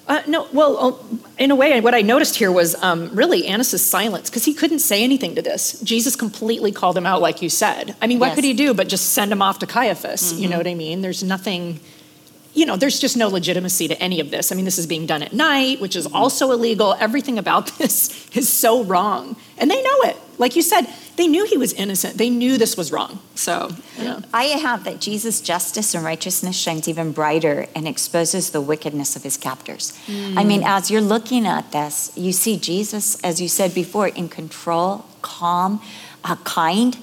[0.06, 3.84] Uh, no, well, uh, in a way, what I noticed here was um, really Annas'
[3.84, 5.80] silence because he couldn't say anything to this.
[5.80, 7.96] Jesus completely called him out, like you said.
[8.02, 8.34] I mean, what yes.
[8.34, 10.34] could he do but just send him off to Caiaphas?
[10.34, 10.42] Mm-hmm.
[10.42, 11.00] You know what I mean?
[11.00, 11.80] There's nothing,
[12.52, 14.52] you know, there's just no legitimacy to any of this.
[14.52, 16.16] I mean, this is being done at night, which is mm-hmm.
[16.16, 16.94] also illegal.
[17.00, 19.34] Everything about this is so wrong.
[19.56, 20.18] And they know it.
[20.36, 22.16] Like you said, they knew he was innocent.
[22.16, 23.20] They knew this was wrong.
[23.34, 24.20] So, yeah.
[24.32, 29.22] I have that Jesus' justice and righteousness shines even brighter and exposes the wickedness of
[29.22, 29.92] his captors.
[30.06, 30.38] Mm.
[30.38, 34.30] I mean, as you're looking at this, you see Jesus, as you said before, in
[34.30, 35.82] control, calm,
[36.24, 36.96] uh, kind.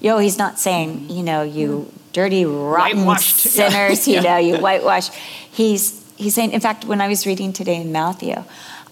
[0.00, 4.16] You know, he's not saying, you know, you dirty, rotten sinners, yeah.
[4.16, 5.10] you know, you whitewash.
[5.52, 8.42] He's, he's saying, in fact, when I was reading today in Matthew,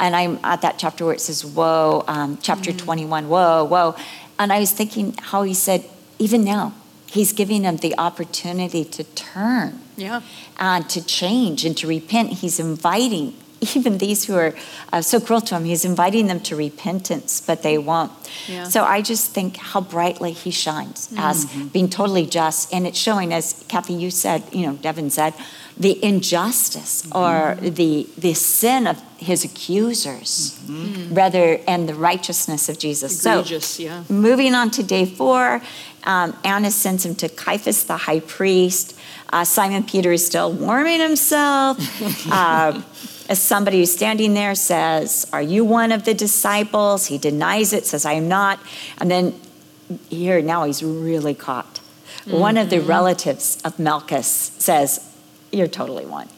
[0.01, 2.79] and I'm at that chapter where it says, Whoa, um, chapter Mm.
[2.79, 3.97] 21, whoa, whoa.
[4.39, 5.85] And I was thinking how he said,
[6.19, 6.75] even now,
[7.07, 10.21] he's giving them the opportunity to turn Yeah.
[10.59, 12.31] and to change and to repent.
[12.35, 13.35] He's inviting
[13.75, 14.55] even these who are
[14.93, 18.13] uh, so cruel to him, he's inviting them to repentance, but they won't.
[18.47, 18.65] Yeah.
[18.65, 22.73] So I just think how brightly he shines as being totally just.
[22.73, 25.35] And it's showing, as Kathy, you said, you know, Devin said,
[25.79, 30.59] the injustice or the, the sin of his accusers
[31.11, 33.25] rather and the righteousness of Jesus.
[33.25, 34.05] Egregious, so yeah.
[34.09, 35.63] moving on to day four,
[36.05, 38.99] um, Annas sends him to Caiaphas, the high priest.
[39.33, 41.79] Uh, Simon Peter is still warming himself.
[42.33, 42.81] uh,
[43.29, 47.07] as somebody who's standing there says, Are you one of the disciples?
[47.07, 48.59] He denies it, says, I am not.
[48.99, 49.39] And then
[50.09, 51.79] here, now he's really caught.
[52.27, 55.08] One of the relatives of Malchus says,
[55.53, 56.29] You're totally one.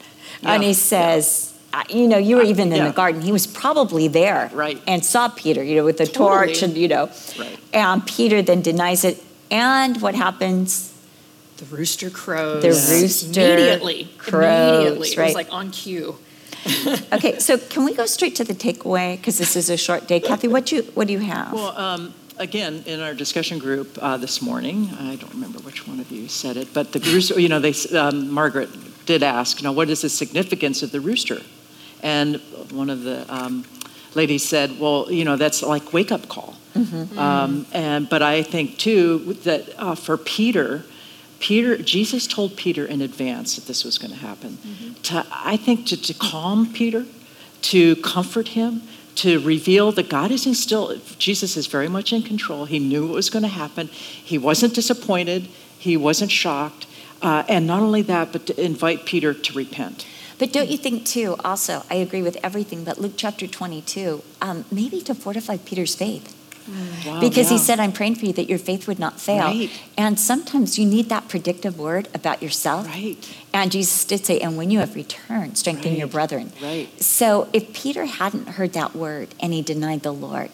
[0.43, 2.89] and he says, "Uh, You know, you were even in yeah.
[2.89, 3.21] the garden.
[3.23, 4.81] He was probably there Right.
[4.87, 6.47] and saw Peter, you know, with the Totally.
[6.47, 7.09] torch and, you know.
[7.39, 7.59] Right.
[7.73, 9.23] And Peter then denies it.
[9.51, 10.93] And what happens?
[11.59, 12.63] The rooster crows.
[12.63, 14.09] The rooster immediately.
[14.17, 15.09] crows, Immediately.
[15.11, 15.25] It right.
[15.27, 16.17] was like on cue.
[17.13, 19.17] Okay, so can we go straight to the takeaway?
[19.17, 20.21] Because this is a short day.
[20.21, 21.53] Kathy, what, you, what do you have?
[21.53, 26.01] Well, um, again, in our discussion group uh, this morning, I don't remember which one
[26.01, 28.71] of you said it, but the rooster, you know, they, um, Margaret
[29.07, 31.41] did ask, you know, what is the significance of the rooster?
[32.03, 32.37] And
[32.71, 33.65] one of the um,
[34.15, 36.57] ladies said, well, you know, that's like wake up call.
[37.19, 40.85] Um, and but I think too that uh, for Peter,
[41.41, 44.59] Peter, Jesus told Peter in advance that this was going to happen.
[45.05, 47.07] To I think to, to calm Peter,
[47.63, 48.83] to comfort him,
[49.17, 50.97] to reveal that God isn't still.
[51.19, 52.67] Jesus is very much in control.
[52.67, 53.89] He knew what was going to happen.
[53.89, 55.49] He wasn't disappointed.
[55.79, 56.87] He wasn't shocked.
[57.23, 60.07] Uh, and not only that, but to invite Peter to repent.
[60.39, 64.65] But don't you think, too, also, I agree with everything, but Luke chapter 22, um,
[64.73, 66.35] maybe to fortify Peter's faith.
[67.05, 69.47] Wow, because he said, I'm praying for you that your faith would not fail.
[69.47, 69.71] Right.
[69.99, 72.87] And sometimes you need that predictive word about yourself.
[72.87, 73.17] Right.
[73.53, 76.53] And Jesus did say, and when you have returned, strengthen your brethren.
[76.63, 76.89] Right.
[77.03, 80.51] So if Peter hadn't heard that word and he denied the Lord,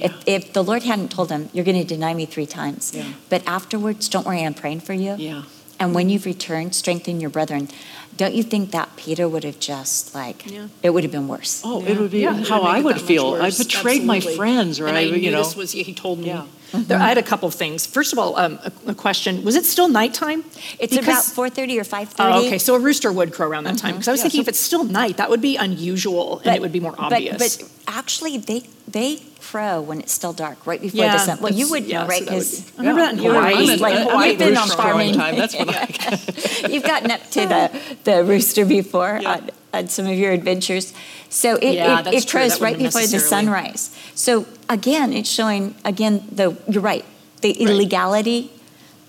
[0.00, 3.12] if, if the Lord hadn't told him, you're going to deny me three times, Yeah.
[3.28, 5.16] but afterwards, don't worry, I'm praying for you.
[5.16, 5.42] Yeah.
[5.80, 7.68] And when you've returned, strengthen your brethren.
[8.16, 10.66] Don't you think that Peter would have just like, Yeah.
[10.82, 11.62] it would have been worse?
[11.64, 11.90] Oh, Yeah.
[11.90, 13.34] it would be Yeah, how make I would feel.
[13.34, 13.58] I worse.
[13.58, 15.38] betrayed my friends, or and I, I you know.
[15.44, 15.70] this was.
[15.72, 16.26] He told me.
[16.26, 16.44] Yeah.
[16.72, 17.86] There, I had a couple of things.
[17.86, 20.44] First of all, um, a, a question: Was it still nighttime?
[20.80, 22.14] It's Because- about 4.30 or 5.30.
[22.18, 23.94] Oh, okay, so a rooster would crow around that time.
[23.94, 26.54] Because I was Yeah, thinking so- if it's still night, that would be unusual and
[26.56, 27.38] it would be more but- obvious.
[27.56, 31.38] But, actually, they they crow when it's still dark, right before Yeah, the sun.
[31.40, 32.24] Well, you would yeah, know, so right?
[32.24, 33.54] Because be- I remember that in you were Hawaii.
[33.68, 35.14] raised, like, I'm in- you've been on rooster farming.
[35.14, 39.32] time, that's when I- You've gotten up to the, the rooster before Yeah.
[39.32, 40.92] on, on some of your adventures.
[41.30, 43.94] So it, Yeah, it, that's it crows right wouldn't before the sunrise.
[44.14, 47.04] So again, it's showing, again, the you're right,
[47.40, 48.50] the illegality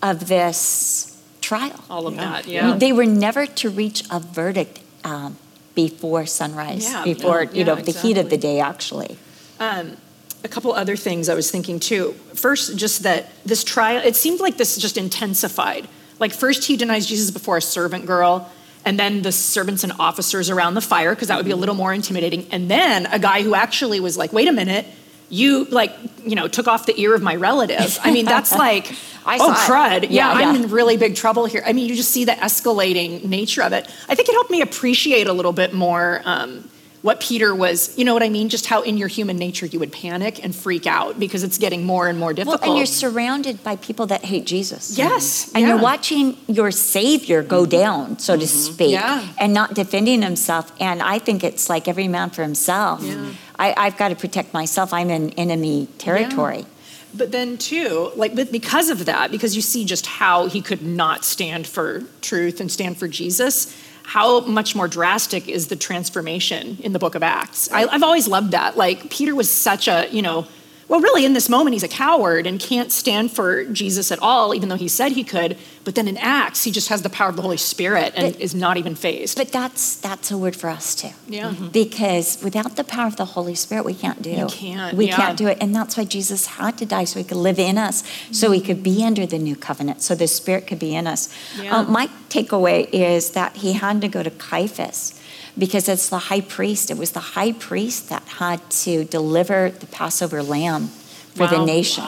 [0.01, 1.83] of this trial.
[1.89, 2.21] all of Yeah.
[2.31, 2.75] that, yeah.
[2.77, 5.35] They were never to reach a verdict um,
[5.75, 8.59] before sunrise, Yeah, before yeah, you know yeah, the heat of the day.
[8.59, 9.17] Actually,
[9.59, 9.97] Um,
[10.43, 12.13] a couple other things I was thinking too.
[12.33, 15.87] First, just that this trial, it seemed like this just intensified.
[16.19, 18.49] Like, first he denies Jesus before a servant girl,
[18.85, 21.75] and then the servants and officers around the fire, because that would be a little
[21.75, 22.47] more intimidating.
[22.51, 24.85] And then a guy who actually was like, wait a minute,
[25.29, 25.91] you like,
[26.23, 27.99] you know, took off the ear of my relative.
[28.01, 30.03] I mean, that's like, I oh, crud.
[30.03, 31.61] Yeah, Yeah, I'm in really big trouble here.
[31.65, 33.87] I mean, you just see the escalating nature of it.
[34.07, 36.69] I think it helped me appreciate a little bit more um,
[37.01, 38.49] what Peter was, you know what I mean?
[38.49, 41.85] Just how in your human nature you would panic and freak out because it's getting
[41.85, 42.61] more and more difficult.
[42.61, 44.97] well, and you're surrounded by people that hate Jesus.
[44.97, 45.51] yes.
[45.55, 47.69] And you're watching your Savior go mm-hmm.
[47.69, 48.73] down, so to mm-hmm.
[48.73, 49.27] speak, Yeah.
[49.39, 50.73] and not defending himself.
[50.79, 53.01] And I think it's like every man for himself.
[53.01, 53.31] Yeah.
[53.57, 54.93] I, I've got to protect myself.
[54.93, 56.65] I'm in enemy territory.
[57.13, 61.25] But then, too, like because of that, because you see just how he could not
[61.25, 63.75] stand for truth and stand for Jesus,
[64.09, 67.71] how much more drastic is the transformation in the book of Acts?
[67.71, 68.75] I, I've always loved that.
[68.75, 70.47] Like, Peter was such a, you know,
[70.89, 74.55] well, really, in this moment, he's a coward and can't stand for Jesus at all,
[74.55, 75.55] even though he said he could.
[75.83, 78.41] But then in Acts, he just has the power of the Holy Spirit and But-
[78.41, 79.37] is not even phased.
[79.37, 81.09] But that's that's a word for us too.
[81.27, 81.53] yeah.
[81.71, 84.31] Because without the power of the Holy Spirit, we can't do.
[84.31, 85.15] You can't, We yeah.
[85.15, 87.77] can't do it, and that's why Jesus had to die so He could live in
[87.77, 91.05] us, so He could be under the new covenant, so the Spirit could be in
[91.07, 91.29] us.
[91.61, 91.77] Yeah.
[91.77, 95.13] Uh, my takeaway is that He had to go to Caiaphas
[95.59, 96.89] because it's the high priest.
[96.89, 100.87] It was the high priest that had to deliver the Passover lamb
[101.35, 101.65] for the Wow.
[101.65, 102.05] nation.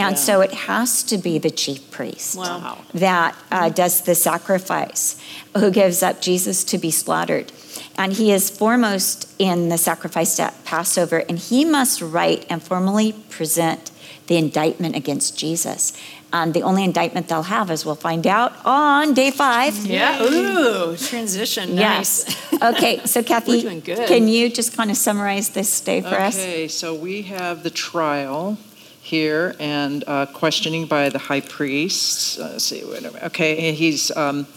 [0.00, 2.78] And so it has to be the chief priest Wow.
[2.94, 5.16] that uh, does the sacrifice,
[5.56, 7.52] who gives up Jesus to be slaughtered.
[8.00, 13.12] and he is foremost in the sacrifice at Passover, and he must write and formally
[13.28, 13.90] present
[14.28, 15.92] the indictment against Jesus.
[16.32, 19.74] And the only indictment they'll have, is we'll find out on day five.
[19.86, 20.22] Yeah.
[20.22, 21.74] Ooh, transition.
[21.74, 22.26] Nice.
[22.28, 22.44] Yes.
[22.60, 24.08] Okay, so Kathy, We're doing good.
[24.08, 26.36] can you just kind of summarize this day for us?
[26.36, 28.58] Okay, so we have the trial
[29.00, 32.40] here and uh, questioning by the high priest.
[32.40, 33.22] Uh, let's see, wait a minute.
[33.26, 34.48] Okay, he's um,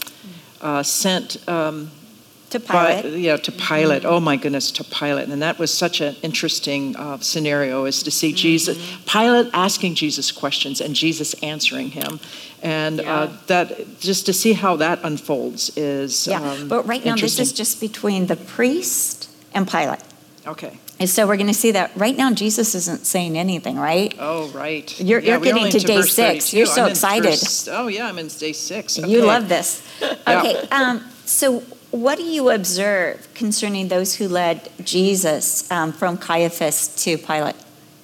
[0.62, 1.92] uh, sent um,
[2.52, 3.04] To pilot.
[3.04, 3.20] Pilate.
[3.22, 4.04] yeah, to Pilate.
[4.06, 5.30] Oh my goodness, to Pilate.
[5.30, 10.32] And that was such an interesting uh, scenario is to see Jesus, Pilate asking Jesus
[10.32, 12.20] questions and Jesus answering him.
[12.62, 17.16] And uh, that, just to see how that unfolds is Yeah, um, but right now
[17.16, 20.00] this is just between the priest and Pilate.
[20.46, 20.78] Okay.
[21.00, 24.14] And so we're going to see that right now Jesus isn't saying anything, right?
[24.20, 24.88] Oh, right.
[25.00, 26.52] You're- you're getting to day six.
[26.52, 26.58] 32.
[26.58, 27.30] You're so I'm excited.
[27.32, 28.98] verse- oh, yeah, I'm in day six.
[28.98, 29.82] You love this.
[30.28, 37.04] Okay, um, so what do you observe concerning those who led Jesus um, from Caiaphas
[37.04, 37.56] to Pilate?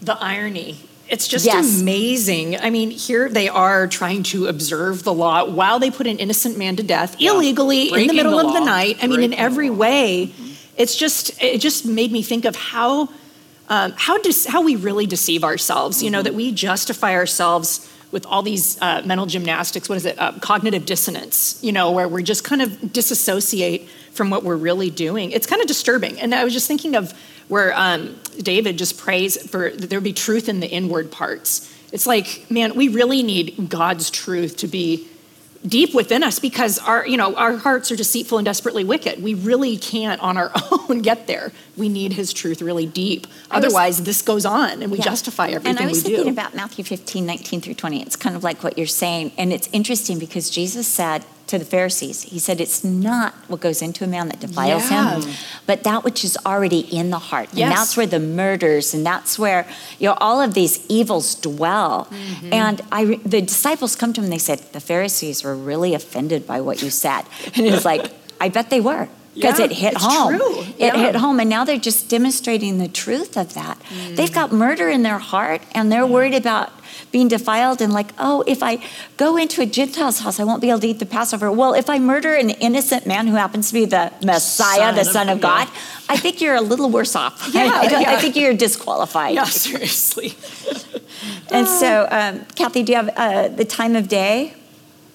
[0.02, 0.80] The irony.
[1.10, 1.82] It's just Yes.
[1.82, 2.58] amazing.
[2.58, 6.58] I mean, here they are trying to observe the law while they put an innocent
[6.58, 8.98] man to death illegally in the middle the of the night.
[9.02, 9.70] I mean, in every.
[9.70, 9.78] Mm-hmm.
[9.78, 10.34] way,
[10.76, 13.10] it's just it just made me think of how
[13.70, 16.04] um, how dis- how we really deceive ourselves.
[16.04, 19.90] You know that we justify ourselves with all these uh, mental gymnastics.
[19.90, 20.20] What is it?
[20.20, 21.60] Uh, cognitive dissonance.
[21.62, 25.32] You know, where we just kind of disassociate from what we're really doing.
[25.32, 26.20] It's kind of disturbing.
[26.20, 27.14] And I was just thinking of
[27.48, 31.74] where um, David just prays for that there be truth in the inward parts.
[31.92, 35.08] It's like, man, we really need God's truth to be
[35.66, 39.34] deep within us because our you know our hearts are deceitful and desperately wicked we
[39.34, 40.52] really can't on our
[40.90, 44.82] own get there we need his truth really deep I was- otherwise this goes on
[44.84, 45.04] and we Yeah.
[45.06, 48.02] justify everything And I was we thinking do about Matthew 15, 19 through 20.
[48.02, 49.32] It's kind of like what you're saying.
[49.38, 53.82] And it's interesting because Jesus said to the Pharisees, He said, It's not what goes
[53.82, 55.20] into a man that defiles Yeah.
[55.20, 55.34] him,
[55.66, 57.50] but that which is already in the heart.
[57.54, 59.68] And that's where the murders and that's where,
[60.00, 62.08] you know, all of these evils dwell.
[62.12, 62.54] Mm-hmm.
[62.54, 66.46] And I, the disciples come to him and they said, The Pharisees were really offended
[66.46, 67.24] by what you said.
[67.56, 69.08] And he's like, I bet they were.
[69.34, 70.36] Because Yeah, it hit home.
[70.38, 70.60] true.
[70.80, 70.98] It Yeah.
[70.98, 73.78] hit home, and now they're just demonstrating the truth of that.
[73.90, 74.16] Mm.
[74.16, 76.72] They've got murder in their heart, and they're worried about
[77.12, 78.84] being defiled and like, oh, if I
[79.18, 81.52] go into a Gentile's house, I won't be able to eat the Passover.
[81.52, 85.02] Well, if I murder an innocent man who happens to be the Messiah, Son the
[85.02, 85.42] of- Son of yeah.
[85.42, 85.68] God,
[86.10, 87.50] I think you're a little worse off.
[87.54, 89.34] Yeah, I, don't- I think you're disqualified.
[89.36, 90.34] yeah seriously
[91.52, 94.54] And so, um, Kathy, do you have uh, the time of day?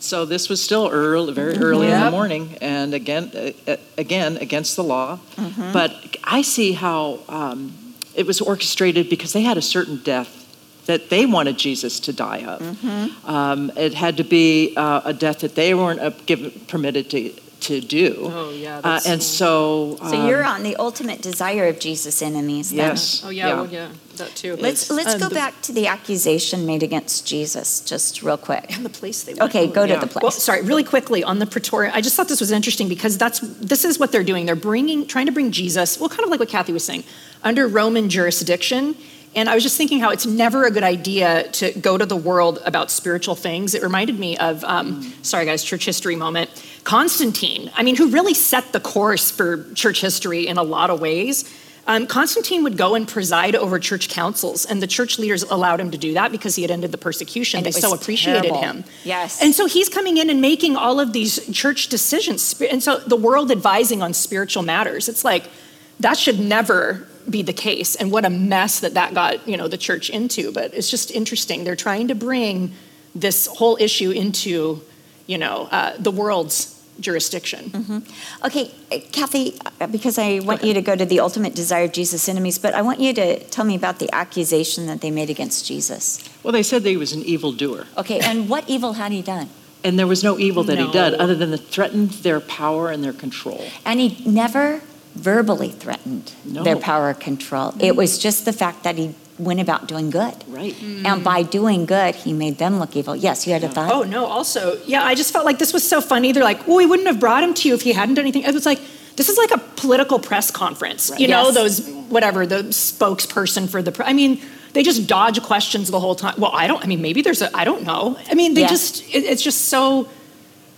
[0.01, 4.37] So this was still early, very early in the morning, and again, uh, uh, again
[4.38, 5.21] against the law.
[5.37, 5.73] Mm-hmm.
[5.73, 7.73] But I see how um,
[8.16, 10.41] it was orchestrated because they had a certain death
[10.87, 12.61] that they wanted Jesus to die of.
[12.61, 13.29] Mm-hmm.
[13.29, 17.33] Um, it had to be uh, a death that they weren't uh, given permitted to
[17.62, 18.16] to do.
[18.18, 19.97] Oh, yeah, uh, and so.
[19.97, 22.71] So um, you're on the ultimate desire of Jesus' enemies.
[22.71, 22.79] then.
[22.79, 23.23] Yes.
[23.25, 26.83] oh yeah well, yeah that too Let's let's Um, go back to the accusation made
[26.83, 28.75] against Jesus, just real quick.
[28.75, 29.51] and the place they went.
[29.51, 30.23] Okay, go to the place.
[30.23, 31.95] Well, sorry, really quickly on the Praetorian.
[31.95, 34.47] I just thought this was interesting because that's this is what they're doing.
[34.47, 35.99] They're bringing, trying to bring Jesus.
[35.99, 37.05] Well, kind of like what Kathy was saying,
[37.42, 38.97] under Roman jurisdiction.
[39.35, 42.16] And I was just thinking how it's never a good idea to go to the
[42.16, 43.75] world about spiritual things.
[43.75, 46.51] It reminded me of, um, sorry guys, church history moment.
[46.85, 47.71] Constantine.
[47.75, 51.51] I mean, who really set the course for church history in a lot of ways.
[51.87, 55.90] Um, Constantine would go and preside over church councils, and the church leaders allowed him
[55.90, 57.59] to do that because he had ended the persecution.
[57.59, 58.62] And they so appreciated terrible.
[58.62, 58.85] him.
[59.03, 59.42] Yes.
[59.42, 62.61] And so he's coming in and making all of these church decisions.
[62.61, 65.09] And so the world advising on spiritual matters.
[65.09, 65.51] It's like
[65.99, 67.94] that should never be the case.
[67.94, 70.52] And what a mess that that got, you know, the church into.
[70.52, 71.64] But it's just interesting.
[71.64, 72.72] They're trying to bring
[73.14, 74.82] this whole issue into,
[75.26, 78.04] you know, uh, the world's jurisdiction.
[78.44, 81.92] Okay, uh, Kathy, uh, because I want you to go to the ultimate desire of
[81.92, 85.30] Jesus' enemies, but I want you to tell me about the accusation that they made
[85.30, 86.22] against Jesus.
[86.42, 87.87] Well, they said that he was an evildoer.
[87.96, 89.48] Okay, and what evil had he done?
[89.85, 93.02] And there was no evil that he did other than to threaten their power and
[93.02, 93.64] their control.
[93.85, 94.80] And he never
[95.14, 96.62] verbally threatened No.
[96.62, 97.70] their power or control.
[97.70, 97.96] It mm-hmm.
[97.96, 100.35] was just the fact that he went about doing good.
[100.48, 100.75] Right.
[100.75, 101.05] Mm.
[101.07, 103.16] And by doing good, he made them look evil.
[103.16, 103.90] Yes, you had a thought?
[103.90, 104.27] Oh no!
[104.27, 106.33] Also, yeah, I just felt like this was so funny.
[106.33, 108.42] They're like, "Well, we wouldn't have brought him to you if he hadn't done anything."
[108.42, 108.81] It was like,
[109.16, 111.11] this is like a political press conference.
[111.18, 113.92] You know, those whatever the spokesperson for the.
[113.92, 114.40] Pre- I mean,
[114.72, 116.35] they just dodge questions the whole time.
[116.38, 116.83] Well, I don't.
[116.83, 117.55] I mean, maybe there's a.
[117.57, 118.18] I don't know.
[118.31, 118.68] I mean, they Yeah.
[118.68, 119.03] just.
[119.14, 120.09] It, it's just so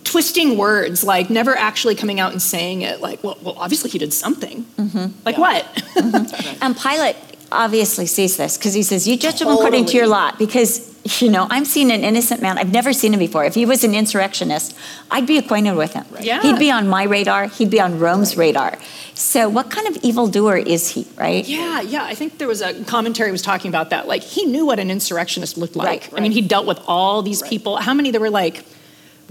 [0.05, 3.01] twisting words, like never actually coming out and saying it.
[3.01, 4.63] Like, well, well obviously he did something.
[4.77, 5.19] Mm-hmm.
[5.25, 5.65] Like what?
[5.65, 6.63] Mm-hmm.
[6.63, 7.17] And Pilate
[7.51, 10.39] obviously sees this because he says, You judge them according to your lot.
[10.39, 12.57] Because, you know, I'm seeing an innocent man.
[12.57, 13.45] I've never seen him before.
[13.45, 14.77] If he was an insurrectionist,
[15.11, 16.05] I'd be acquainted with him.
[16.19, 16.41] Yeah.
[16.41, 18.77] He'd be on my radar, he'd be on Rome's radar.
[19.13, 21.47] So, what kind of evildoer is he, right?
[21.47, 22.03] Yeah, yeah.
[22.03, 24.07] I think there was a commentary was talking about that.
[24.07, 26.09] Like he knew what an insurrectionist looked like.
[26.11, 27.77] Right, I mean, he dealt with all these people.
[27.77, 28.65] How many there were like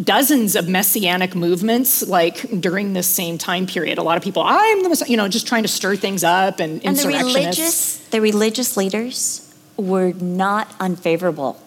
[0.02, 3.98] dozens of messianic movements like during this same time period.
[3.98, 6.58] A lot of people, I'm the Messiah, you know, just trying to stir things up
[6.60, 11.60] and, And the religious, the religious leaders were not unfavorable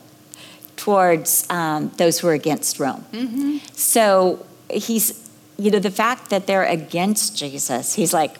[0.76, 3.06] towards um, those who were against Rome.
[3.12, 3.58] Mm-hmm.
[3.74, 8.36] So he's, you know, the fact that they're against Jesus, he's like,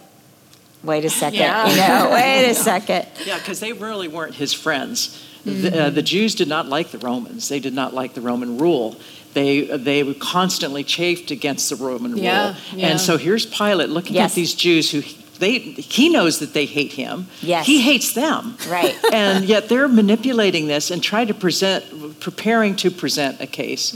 [0.84, 1.70] wait a second, Yeah.
[1.70, 3.08] you know, wait a second.
[3.26, 5.24] Yeah, because they really weren't his friends.
[5.46, 7.48] The, uh, the Jews did not like the Romans.
[7.50, 8.96] They did not like the Roman rule.
[9.34, 12.56] They they were constantly chafed against the Roman Yeah, rule.
[12.74, 12.88] yeah.
[12.88, 14.32] And so here's Pilate looking Yes.
[14.32, 15.02] at these Jews who
[15.40, 17.28] they he knows that they hate him.
[17.42, 17.68] Yes.
[17.68, 18.58] He hates them.
[18.68, 18.96] Right.
[19.14, 23.94] and yet they're manipulating this and trying to present preparing to present a case.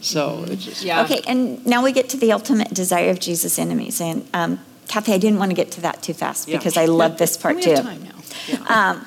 [0.00, 1.04] So it's just Yeah.
[1.04, 4.00] Okay, and now we get to the ultimate desire of Jesus' enemies.
[4.00, 4.58] And um,
[4.88, 6.58] Kathy, I didn't want to get to that too fast Yeah.
[6.58, 7.70] because I love this part we too.
[7.70, 8.90] have time now.
[8.90, 9.06] Um,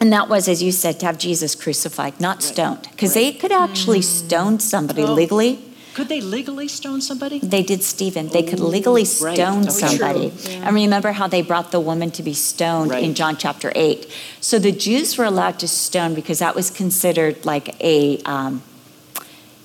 [0.00, 2.88] and that was, as you said, to have Jesus crucified, not stoned.
[2.90, 5.12] Because they could actually stone somebody Oh.
[5.14, 5.58] legally.
[5.94, 7.38] could they legally stone somebody?
[7.38, 8.28] They did Stephen.
[8.28, 9.70] They could legally stone Okay.
[9.70, 10.30] somebody.
[10.30, 10.52] True.
[10.62, 14.06] And remember how they brought the woman to be stoned in John chapter 8.
[14.38, 18.60] So the Jews were allowed to stone because that was considered like a, um,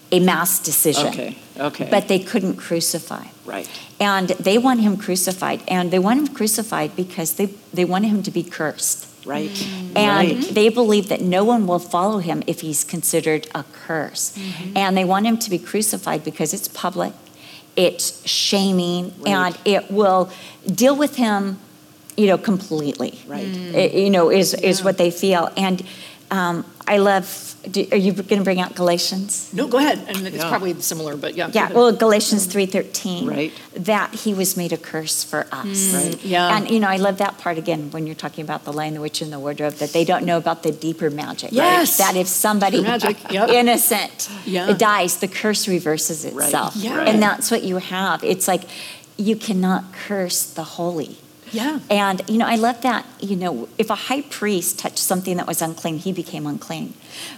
[0.09, 1.07] a mass decision.
[1.07, 1.37] Okay.
[1.59, 1.87] Okay.
[1.91, 3.25] But they couldn't crucify.
[3.45, 3.69] Right.
[3.99, 5.61] And they want him crucified.
[5.67, 9.07] And they want him crucified because they, they want him to be cursed.
[9.25, 9.67] Right.
[9.95, 10.41] And right.
[10.51, 14.35] they believe that no one will follow him if he's considered a curse.
[14.75, 17.13] And they want him to be crucified because it's public,
[17.75, 19.27] it's shaming, Right.
[19.27, 20.31] and it will
[20.65, 21.59] deal with him,
[22.17, 23.19] you know, completely.
[23.27, 23.45] Right.
[23.45, 25.49] It- you know, is, is what they feel.
[25.55, 25.83] And
[26.31, 29.49] um, I love, do, are you going to bring out Galatians?
[29.53, 29.99] No, go ahead.
[30.07, 30.49] And it's Yeah.
[30.49, 31.49] probably similar, but yeah.
[31.53, 33.27] Yeah, well, Galatians 3.13.
[33.29, 33.53] Right.
[33.75, 35.65] That he was made a curse for us.
[35.91, 36.25] Mm, right.
[36.25, 36.55] Yeah.
[36.57, 39.01] And, you know, I love that part again when you're talking about the lion, the
[39.01, 41.51] witch, and the wardrobe, that they don't know about the deeper magic.
[41.51, 41.97] Yes.
[41.97, 43.49] That if somebody magic, yep.
[43.49, 44.73] innocent Yeah.
[44.73, 46.75] dies, the curse reverses itself.
[46.75, 46.83] Right.
[46.83, 47.01] Yeah.
[47.01, 48.23] And that's what you have.
[48.23, 48.63] It's like
[49.17, 51.17] you cannot curse the holy.
[51.51, 51.79] Yeah.
[51.89, 55.47] And, you know, I love that, you know, if a high priest touched something that
[55.47, 56.93] was unclean, he became unclean.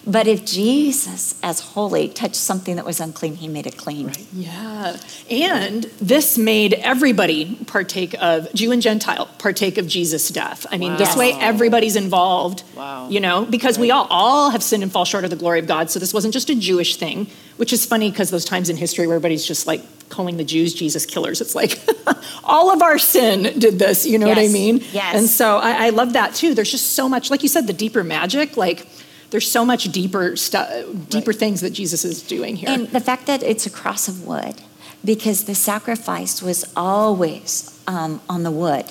[0.06, 4.08] But if Jesus, as holy, touched something that was unclean, he made it clean.
[4.08, 4.28] Right.
[4.34, 4.98] Yeah.
[5.30, 10.66] And this made everybody partake of, Jew and Gentile, partake of Jesus' death.
[10.72, 13.10] I mean, this way everybody's involved, Wow.
[13.10, 15.68] you know, because we all, all have sinned and fall short of the glory of
[15.68, 15.90] God.
[15.90, 19.08] So this wasn't just a Jewish thing, which is funny because those times in history
[19.08, 19.82] where everybody's just like
[20.14, 21.42] calling the Jews Jesus killers.
[21.42, 21.80] It's like
[22.44, 24.82] all of our sin did this, you know what I mean?
[24.92, 25.16] Yes.
[25.16, 26.54] And so I, I love that too.
[26.54, 28.88] There's just so much, like you said, the deeper magic, like
[29.32, 30.70] there's so much deeper stuff,
[31.10, 32.70] deeper things that Jesus is doing here.
[32.70, 34.62] And the fact that it's a cross of wood,
[35.04, 38.86] because the sacrifice was always um, on the wood.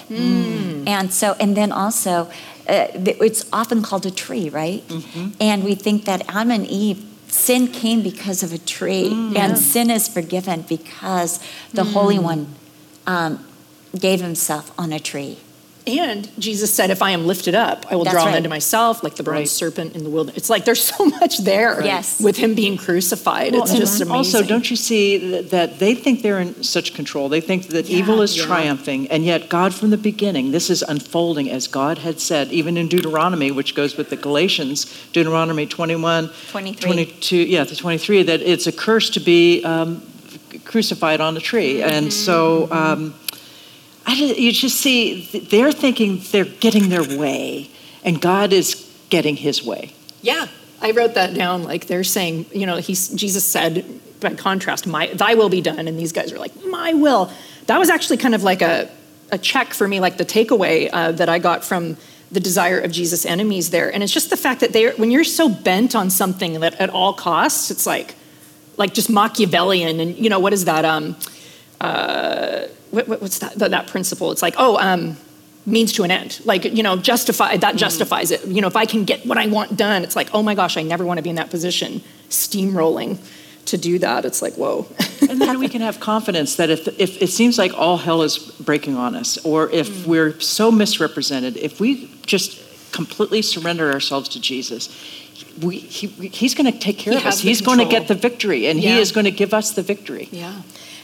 [0.88, 2.28] And so, and then also,
[2.68, 4.82] uh, it's often called a tree, right?
[5.40, 9.90] And we think that Adam and Eve, sin came because of a tree, and sin
[9.90, 11.40] is forgiven because
[11.72, 12.54] the Holy One
[13.06, 13.44] um,
[13.98, 15.38] gave himself on a tree.
[15.84, 18.34] And Jesus said, if I am lifted up, I will That's draw right.
[18.34, 19.48] them to myself, like the bronze Right.
[19.48, 20.36] serpent in the wilderness.
[20.38, 22.20] It's like there's so much there Yes.
[22.20, 23.52] with him being crucified.
[23.52, 24.14] Well, it's and just amazing.
[24.16, 27.28] Also, don't you see that, that they think they're in such control?
[27.28, 28.44] They think that Yeah, evil is yeah.
[28.46, 32.76] triumphing, and yet God, from the beginning, this is unfolding as God had said, even
[32.76, 36.80] in Deuteronomy, which goes with the Galatians, Deuteronomy 21, 23.
[36.92, 40.00] 22, yeah, the 23, that it's a curse to be um,
[40.64, 42.70] crucified on a tree, and so.
[42.70, 43.21] Um, I
[44.08, 47.70] just, you just see they're thinking they're getting their way,
[48.04, 49.92] and God is getting His way.
[50.22, 50.48] Yeah,
[50.80, 51.62] I wrote that down.
[51.62, 53.84] Like they're saying, you know, he's Jesus said
[54.20, 57.30] by contrast, "My Thy will be done," and these guys are like, "My will."
[57.66, 58.90] That was actually kind of like a
[59.30, 61.96] a check for me, like the takeaway uh, that I got from
[62.30, 65.24] the desire of Jesus' enemies there, and it's just the fact that they, when you're
[65.24, 68.14] so bent on something that at all costs, it's like,
[68.76, 70.84] like just Machiavellian, and you know what is that?
[70.84, 71.16] Um,
[71.80, 73.70] uh, what, what- what's that, that?
[73.72, 74.30] That principle?
[74.30, 75.16] It's like, oh, um,
[75.66, 76.40] means to an end.
[76.44, 78.44] Like, you know, justify that justifies it.
[78.46, 80.76] You know, if I can get what I want done, it's like, oh my gosh,
[80.76, 83.18] I never want to be in that position, steamrolling
[83.66, 84.24] to do that.
[84.24, 84.86] It's like, whoa.
[85.30, 88.38] And then we can have confidence that if, if it seems like all hell is
[88.38, 90.06] breaking on us, or if Mm.
[90.06, 92.60] we're so misrepresented, if we just
[92.92, 94.88] completely surrender ourselves to Jesus,
[95.62, 97.38] we, he, he's going to take care He of us.
[97.40, 98.96] He's going to get the victory, and Yeah.
[98.96, 100.28] he is going to give us the victory.
[100.32, 100.62] yeah.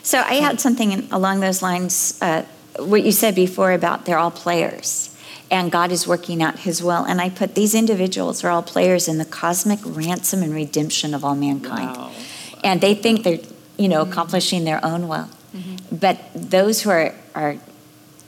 [0.09, 2.45] So I had something along those lines, uh,
[2.79, 5.15] what you said before about they're all players.
[5.51, 7.05] and God is working out his will.
[7.05, 11.25] And I put these individuals are all players in the cosmic ransom and redemption of
[11.27, 11.95] all mankind.
[11.95, 12.11] Wow.
[12.65, 13.41] And they think they're,
[13.77, 15.29] you know, accomplishing their own will.
[15.93, 17.57] But those who are, are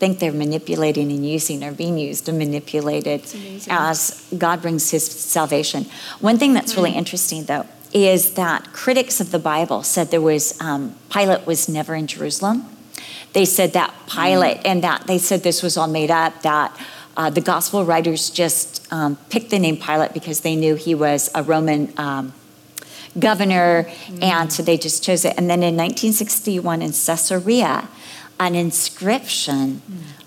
[0.01, 3.23] think they're manipulating and using are being used and manipulated
[3.69, 5.87] as God brings his salvation.
[6.21, 10.61] One thing that's really interesting though is that critics of the Bible said there was
[10.61, 12.67] um, Pilate was never in Jerusalem.
[13.33, 16.43] They said that Pilate and that they said this was all made up.
[16.43, 16.77] That
[17.17, 21.31] uh, the gospel writers just um, picked the name Pilate because they knew he was
[21.35, 22.33] a Roman um,
[23.19, 25.35] governor, and so they just chose it.
[25.37, 27.89] And then in 1961 in Caesarea,
[28.39, 29.83] an inscription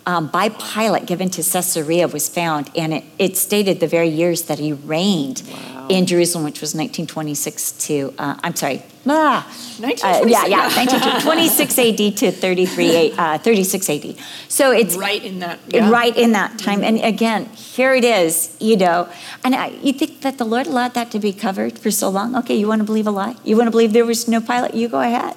[0.06, 4.44] um, by Pilate given to Caesarea was found, and it, it stated the very years
[4.44, 5.42] that he reigned
[5.90, 9.46] in Jerusalem, which was 1926 to, uh, I'm sorry, ah,
[9.84, 14.16] uh, yeah, yeah, 1926 AD to 33, uh, 36 AD.
[14.48, 15.60] So it's Right in that.
[15.68, 15.90] yeah.
[15.90, 16.84] right in that time.
[16.84, 19.10] And again, here it is, you know.
[19.44, 22.36] And I, you think that the Lord allowed that to be covered for so long?
[22.38, 23.36] Okay, you want to believe a lie?
[23.44, 24.74] You want to believe there was no Pilate?
[24.74, 25.36] You go ahead.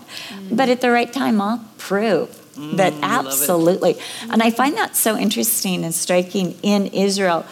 [0.51, 2.43] But at the right time, I'll prove
[2.77, 3.97] that absolutely.
[4.31, 7.45] And I find that so interesting and striking in Israel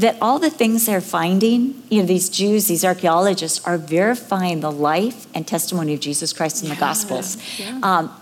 [0.00, 4.70] that all the things they're finding, you know, these Jews, these archaeologists are verifying the
[4.72, 7.36] life and testimony of Jesus Christ in the Gospels.
[7.82, 8.14] Um,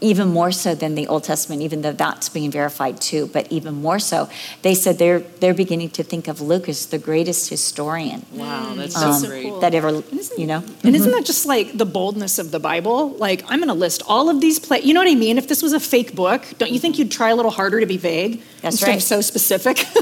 [0.00, 3.74] even more so than the Old Testament, even though that's being verified too, but even
[3.74, 4.28] more so,
[4.60, 8.96] they said they're they're beginning to think of Luke as the greatest historian Wow, that's
[8.96, 9.60] um, so great.
[9.62, 10.02] that ever,
[10.36, 10.62] you know.
[10.82, 13.10] And isn't that just like the boldness of the Bible?
[13.16, 14.80] Like, I'm going to list all of these play.
[14.80, 15.38] You know what I mean?
[15.38, 17.86] If this was a fake book, don't you think you'd try a little harder to
[17.86, 18.96] be vague That's instead right.
[18.96, 19.86] of so specific?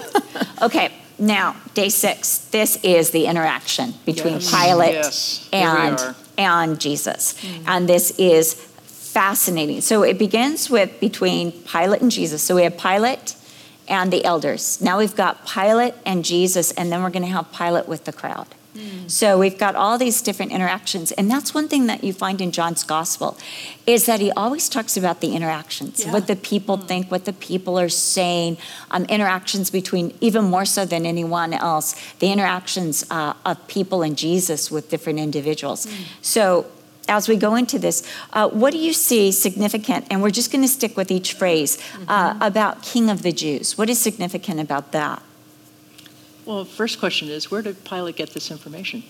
[0.62, 2.38] Okay, now day six.
[2.38, 7.34] This is the interaction between Pilate Yes, and and Jesus,
[7.66, 9.80] and this is fascinating.
[9.82, 12.42] So it begins with between Pilate and Jesus.
[12.42, 13.36] So we have Pilate
[13.88, 14.80] and the elders.
[14.80, 18.12] Now we've got Pilate and Jesus, and then we're going to have Pilate with the
[18.12, 18.46] crowd.
[19.06, 22.52] So we've got all these different interactions, and that's one thing that you find in
[22.52, 23.36] John's gospel,
[23.86, 27.78] is that he always talks about the interactions, what the people think, what the people
[27.78, 28.56] are saying,
[28.90, 34.16] um, interactions between even more so than anyone else, the interactions uh, of people and
[34.16, 35.86] Jesus with different individuals.
[36.22, 36.64] So
[37.08, 38.02] as we go into this,
[38.32, 40.06] uh, what do you see significant?
[40.10, 43.76] And we're just going to stick with each phrase uh, about King of the Jews.
[43.76, 45.22] What is significant about that?
[46.44, 49.04] Well, first question is, where did Pilate get this information?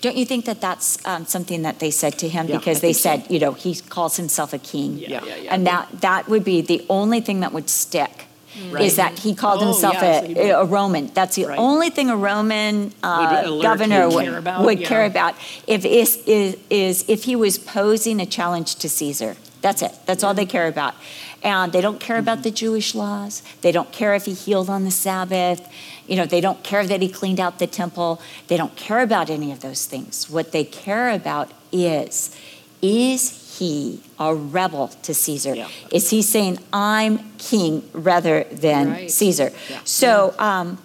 [0.00, 2.80] Don't you think that that's um, something that they said to him Yeah, because I
[2.80, 3.22] they think so.
[3.22, 5.54] said, you know, he calls himself a king, yeah, yeah, yeah.
[5.54, 8.26] and that that would be the only thing that would stick.
[8.70, 8.82] Right.
[8.84, 11.06] Is that he called Oh, himself yeah, so a, a Roman?
[11.14, 11.58] That's the Right.
[11.58, 15.34] only thing a Roman uh, governor would, Care about, would care about.
[15.68, 19.36] If is, is is if he was posing a challenge to Caesar.
[19.60, 19.92] That's it.
[20.06, 20.94] That's all they care about.
[21.42, 23.42] And they don't care about the Jewish laws.
[23.60, 25.68] They don't care if he healed on the Sabbath.
[26.08, 28.20] You know, they don't care that he cleaned out the temple.
[28.48, 30.28] They don't care about any of those things.
[30.28, 32.34] What they care about is
[32.80, 35.54] is he a rebel to Caesar?
[35.54, 35.68] Yeah.
[35.90, 39.10] Is he saying, I'm king rather than Right.
[39.10, 39.52] Caesar?
[39.68, 39.80] Yeah.
[39.84, 40.78] So, um,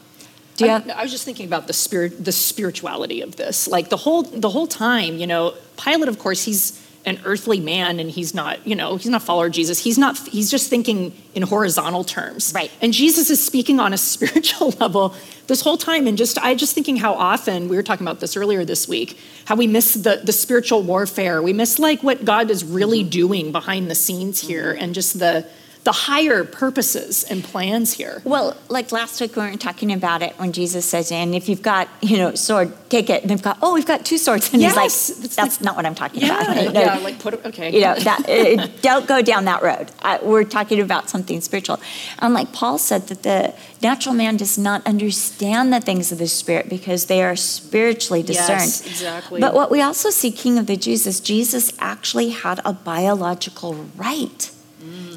[0.57, 3.67] do you I, have, I was just thinking about the spirit, the spirituality of this.
[3.67, 7.99] Like the whole, the whole time, you know, Pilate, of course, he's an earthly man,
[7.99, 9.79] and he's not, you know, he's not a follower of Jesus.
[9.79, 10.17] He's not.
[10.27, 12.53] He's just thinking in horizontal terms.
[12.55, 12.71] Right.
[12.81, 15.13] And Jesus is speaking on a spiritual level
[15.47, 16.07] this whole time.
[16.07, 19.17] And just, I just thinking how often we were talking about this earlier this week,
[19.45, 21.41] how we miss the the spiritual warfare.
[21.41, 25.45] We miss like what God is really doing behind the scenes here, and just the
[25.83, 28.21] the higher purposes and plans here.
[28.23, 31.61] Well, like last week we were talking about it when Jesus says, and if you've
[31.61, 33.21] got, you know, sword, take it.
[33.21, 34.53] And they've got, oh, we've got two swords.
[34.53, 36.73] And Yes, he's like, that's not what I'm talking Yeah, about.
[36.73, 37.73] No, yeah, like put it, okay.
[37.73, 39.91] You know, that, don't go down that road.
[40.01, 41.81] Uh, we're talking about something spiritual.
[42.19, 46.27] And like Paul said, that the natural man does not understand the things of the
[46.27, 48.61] spirit because they are spiritually discerned.
[48.61, 49.41] Yes, exactly.
[49.41, 53.73] But what we also see, King of the Jews, is Jesus actually had a biological
[53.97, 54.49] right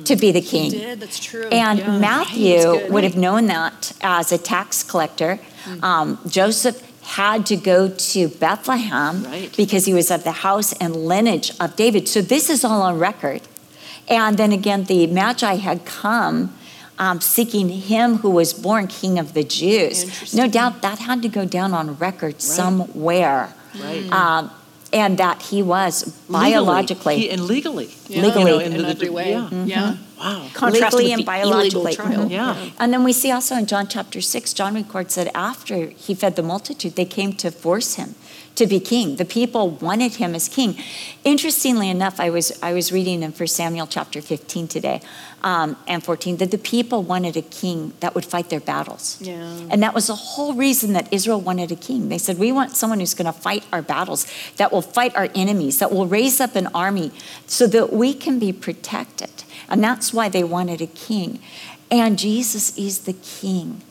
[0.07, 0.71] to be the king.
[0.71, 1.47] did, that's true.
[1.53, 1.99] And Yeah.
[1.99, 5.39] Matthew would have known that as a tax collector.
[5.65, 5.85] Hmm.
[5.85, 9.55] Um, Joseph had to go to Bethlehem Right.
[9.57, 12.09] because he was of the house and lineage of David.
[12.09, 13.43] So this is all on record.
[14.09, 16.53] And then again, the Magi had come
[16.99, 20.33] um, seeking him who was born King of the Jews.
[20.35, 23.53] No doubt that had to go down on record somewhere.
[23.83, 24.11] Right.
[24.11, 24.51] Um,
[24.97, 25.95] and that he was
[26.29, 26.51] Legally.
[26.51, 27.17] biologically.
[27.19, 27.91] He- and legally.
[28.09, 28.23] Yeah.
[28.23, 28.41] Legally.
[28.53, 29.31] You know, in, the- the- every way.
[29.31, 29.49] Yeah.
[29.65, 29.97] Yeah.
[30.19, 30.47] Wow.
[30.55, 31.81] Contrasted Legally and the biologically.
[31.93, 32.25] illegal trial.
[32.27, 32.31] Mhm.
[32.31, 32.57] Yeah.
[32.81, 36.37] And then we see also in John chapter 6, John records that after he fed
[36.37, 38.15] the multitude, they came to force him
[38.57, 39.17] to be king.
[39.17, 40.77] The people wanted him as king.
[41.25, 45.01] Interestingly enough, I was I was reading in 1 Samuel chapter 15 today
[45.43, 49.19] um, and 14 that the people wanted a king that would fight their battles.
[49.21, 49.37] Yeah.
[49.71, 52.09] And that was the whole reason that Israel wanted a king.
[52.09, 54.27] They said, We want someone who's going to fight our battles,
[54.57, 57.13] that will fight our enemies, that will raise up an army
[57.47, 59.45] so that we can be protected.
[59.69, 61.41] And that's why they wanted a king.
[61.91, 63.83] And Jesus is the king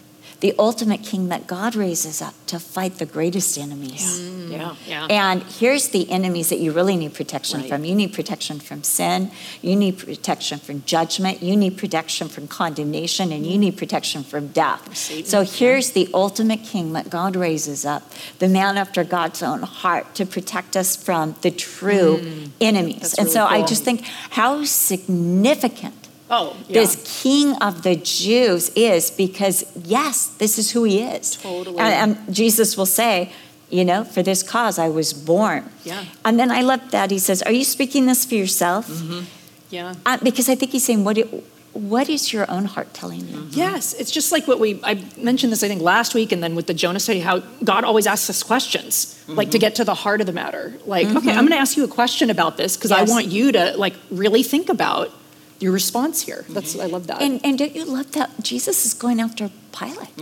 [0.46, 4.22] the ultimate king that God raises up to fight the greatest enemies.
[4.48, 5.08] Yeah, yeah.
[5.10, 7.70] And here's the enemies that you really need protection Right.
[7.70, 7.84] from.
[7.84, 9.32] You need protection from sin,
[9.64, 14.50] you need protection from judgment, you need protection from condemnation, and you need protection from
[14.50, 14.96] death.
[14.96, 18.04] Satan, So here's the ultimate king that God raises up,
[18.38, 22.22] the man after God's own heart, to protect us from the true
[22.62, 22.98] enemies.
[22.98, 23.02] Mm.
[23.02, 26.82] That's and really so I just think how significant oh, yeah.
[26.82, 31.36] this king of the Jews is because, yes, this is who he is.
[31.36, 31.80] Totally.
[31.80, 33.32] And, and Jesus will say,
[33.70, 35.70] you know, for this cause I was born.
[35.84, 36.06] Yeah.
[36.24, 38.88] And then I love that he says, Are you speaking this for yourself?
[38.88, 39.26] Mm-hmm.
[39.70, 39.96] yeah.
[40.06, 41.28] Uh, because I think he's saying, what, it,
[41.74, 43.38] what is your own heart telling you?
[43.38, 43.50] Mm-hmm.
[43.52, 46.56] Yes, it's just like what we I mentioned this I think last week and then
[46.56, 49.52] with the Jonah study how God always asks us questions like mm-hmm.
[49.52, 50.74] to get to the heart of the matter.
[50.86, 53.10] Like, okay, I'm going to ask you a question about this because Yes.
[53.10, 55.12] I want you to like really think about
[55.60, 56.46] your response here.
[56.50, 57.22] That's I love that.
[57.22, 60.18] And, and don't you love that Jesus is going after Pilate?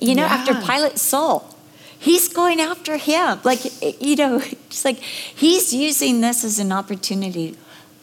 [0.00, 0.66] You know, after Yeah.
[0.66, 1.54] Pilate's soul.
[1.98, 3.38] He's going after him.
[3.44, 3.60] Like,
[4.02, 4.36] you know,
[4.66, 7.56] it's like he's using this as an opportunity.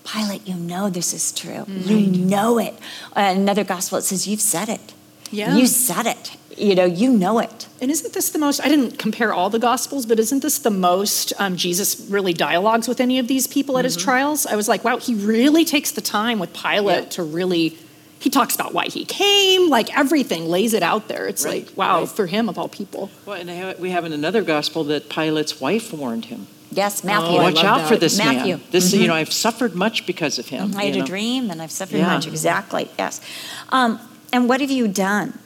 [0.06, 1.66] Pilate, you know this is true.
[1.68, 2.74] You know it.
[3.16, 4.94] Uh, another gospel, it says, You've said it.
[5.32, 5.56] Yeah.
[5.56, 6.38] You said it.
[6.60, 7.68] You know, you know it.
[7.82, 8.60] And isn't this the most?
[8.60, 12.88] I didn't compare all the gospels, but isn't this the most um, Jesus really dialogues
[12.88, 14.46] with any of these people at his trials?
[14.46, 17.78] I was like, wow, he really takes the time with Pilate to really.
[18.20, 21.26] He talks about why he came, like everything, lays it out there.
[21.28, 22.10] It's Right, like, wow, right.
[22.10, 23.10] for him of all people.
[23.26, 26.48] Well, and I have- we have in another gospel that Pilate's wife warned him.
[26.70, 27.38] Yes, Matthew.
[27.40, 27.88] Oh, Watch out that.
[27.88, 28.58] for this Matthew.
[28.58, 28.66] man.
[28.72, 30.74] This, you know, I've suffered much because of him.
[30.76, 32.08] I had you a dream and I've suffered Yeah.
[32.14, 32.28] much.
[32.28, 33.22] Exactly, yes.
[33.70, 34.02] Um,
[34.34, 35.40] and what have you done?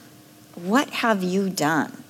[0.56, 2.02] What have you done?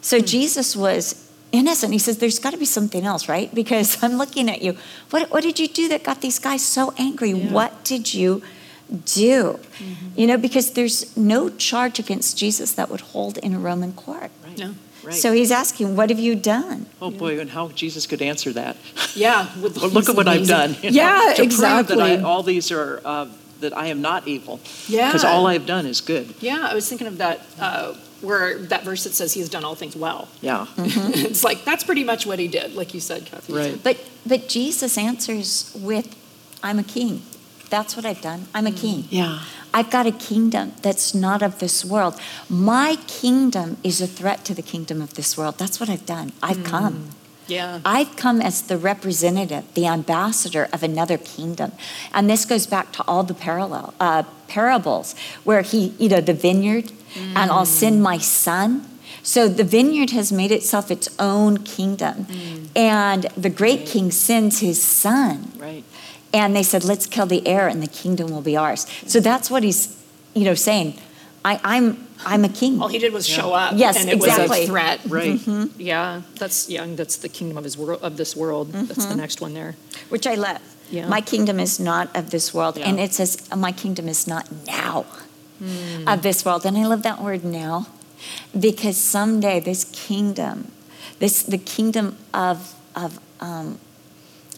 [0.00, 0.24] So Hmm.
[0.24, 1.92] Jesus was innocent.
[1.92, 3.54] He says, There's got to be something else, right?
[3.54, 4.76] Because I'm looking at you.
[5.10, 7.32] What, what did you do that got these guys so angry?
[7.32, 8.42] What did you
[9.04, 9.58] do?
[9.78, 10.20] Mm-hmm.
[10.20, 14.30] You know, because there's no charge against Jesus that would hold in a Roman court.
[14.44, 14.58] Right.
[14.58, 14.74] No.
[15.02, 15.14] Right.
[15.14, 16.86] So he's asking, What have you done?
[17.00, 18.76] oh boy, and how Jesus could answer that.
[19.14, 19.48] Yeah.
[19.60, 20.76] Well, look at what I've done.
[20.82, 21.96] you know, Yeah, to exactly.
[21.96, 23.26] Prove that I, all these are uh,
[23.64, 24.60] that I am not evil.
[24.86, 25.08] Yeah.
[25.08, 26.34] Because all I've done is good.
[26.40, 29.64] Yeah, I was thinking of that uh, where that verse that says he has done
[29.64, 30.28] all things well.
[30.40, 30.66] Yeah.
[30.78, 33.52] it's like that's pretty much what he did, like you said, Kathy.
[33.52, 33.80] Right.
[33.82, 36.14] But but Jesus answers with,
[36.62, 37.22] I'm a king.
[37.70, 38.46] That's what I've done.
[38.54, 39.04] I'm a king.
[39.10, 39.40] Yeah.
[39.72, 42.14] I've got a kingdom that's not of this world.
[42.48, 45.58] My kingdom is a threat to the kingdom of this world.
[45.58, 46.32] That's what I've done.
[46.40, 47.10] I've come.
[47.46, 47.80] Yeah.
[47.84, 51.72] I've come as the representative, the ambassador of another kingdom.
[52.12, 55.14] And this goes back to all the parallel uh, parables
[55.44, 58.88] where he, you know, the vineyard, and I'll send my son.
[59.22, 62.26] So the vineyard has made itself its own kingdom.
[62.76, 65.52] And the great king sends his son.
[65.56, 65.84] Right.
[66.32, 68.86] And they said, let's kill the heir and the kingdom will be ours.
[69.06, 69.96] So that's what he's,
[70.34, 70.98] you know, saying.
[71.44, 72.80] I, I'm, I'm a king.
[72.80, 73.74] all he did was show up.
[73.76, 74.48] Yes, and it exactly.
[74.48, 75.00] was a threat.
[75.06, 75.38] Right.
[75.38, 75.80] Mm-hmm.
[75.80, 78.72] Yeah, that's yeah, that's the kingdom of his world of this world.
[78.72, 79.18] That's the mm-hmm.
[79.18, 79.76] next one there.
[80.08, 80.62] which I love.
[80.90, 81.08] Yeah.
[81.08, 82.76] My kingdom is not of this world.
[82.76, 82.88] Yeah.
[82.88, 85.06] And it says, My kingdom is not now
[85.58, 86.06] hmm.
[86.06, 86.64] of this world.
[86.64, 87.86] And I love that word now
[88.58, 90.70] because someday this kingdom,
[91.18, 93.78] this the kingdom of, of, um,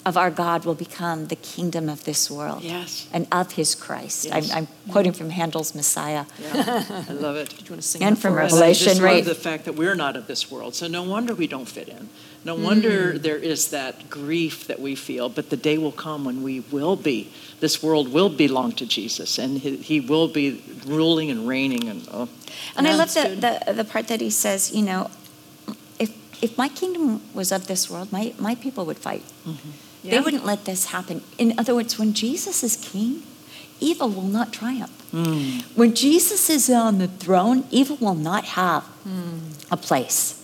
[0.06, 3.08] of our God will become the kingdom of this world Yes.
[3.12, 4.26] and of his Christ.
[4.26, 4.52] Yes.
[4.52, 6.26] I'm, I'm quoting from Handel's Messiah.
[6.54, 7.48] I love it.
[7.58, 8.52] Do you want to sing And from for us?
[8.52, 9.24] And I Revelation, just love right?
[9.24, 10.76] the fact that we're not of this world.
[10.76, 12.08] So no wonder we don't fit in.
[12.44, 12.62] No hmm.
[12.62, 15.28] wonder there is that grief that we feel.
[15.28, 17.32] But the day will come when we will be.
[17.58, 21.88] This world will belong to Jesus, and he, he will be ruling and reigning.
[21.88, 22.28] And oh,
[22.76, 25.10] And I love the, the, the part that he says, you know,
[25.98, 29.24] if, if my kingdom was of this world, my, my people would fight.
[29.44, 29.52] They
[30.06, 30.20] Yeah.
[30.20, 31.22] wouldn't let this happen.
[31.38, 33.22] In other words, when Jesus is king,
[33.80, 34.92] evil will not triumph.
[35.10, 35.60] Hmm.
[35.74, 39.50] When Jesus is on the throne, evil will not have hmm.
[39.70, 40.42] a place.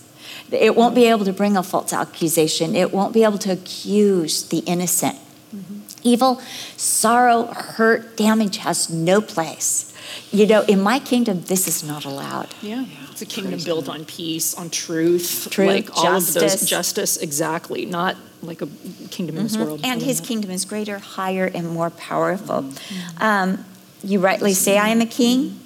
[0.51, 2.75] It won't be able to bring a false accusation.
[2.75, 5.17] It won't be able to accuse the innocent.
[5.55, 5.79] Mm-hmm.
[6.03, 6.41] Evil,
[6.77, 9.92] sorrow, hurt, damage has no place.
[10.31, 12.53] You know, in my kingdom, this is not allowed.
[12.61, 16.59] Yeah, it's a kingdom built on peace, on truth, Truth, like all of justice.
[16.59, 17.17] those justice.
[17.17, 18.67] Exactly, not like a
[19.09, 19.65] kingdom in this mm-hmm.
[19.65, 19.81] world.
[19.83, 22.63] And his love kingdom is greater, higher, and more powerful.
[22.63, 22.95] Mm-hmm.
[22.95, 23.23] Mm-hmm.
[23.23, 23.65] Um,
[24.03, 25.59] you rightly say, I am a king.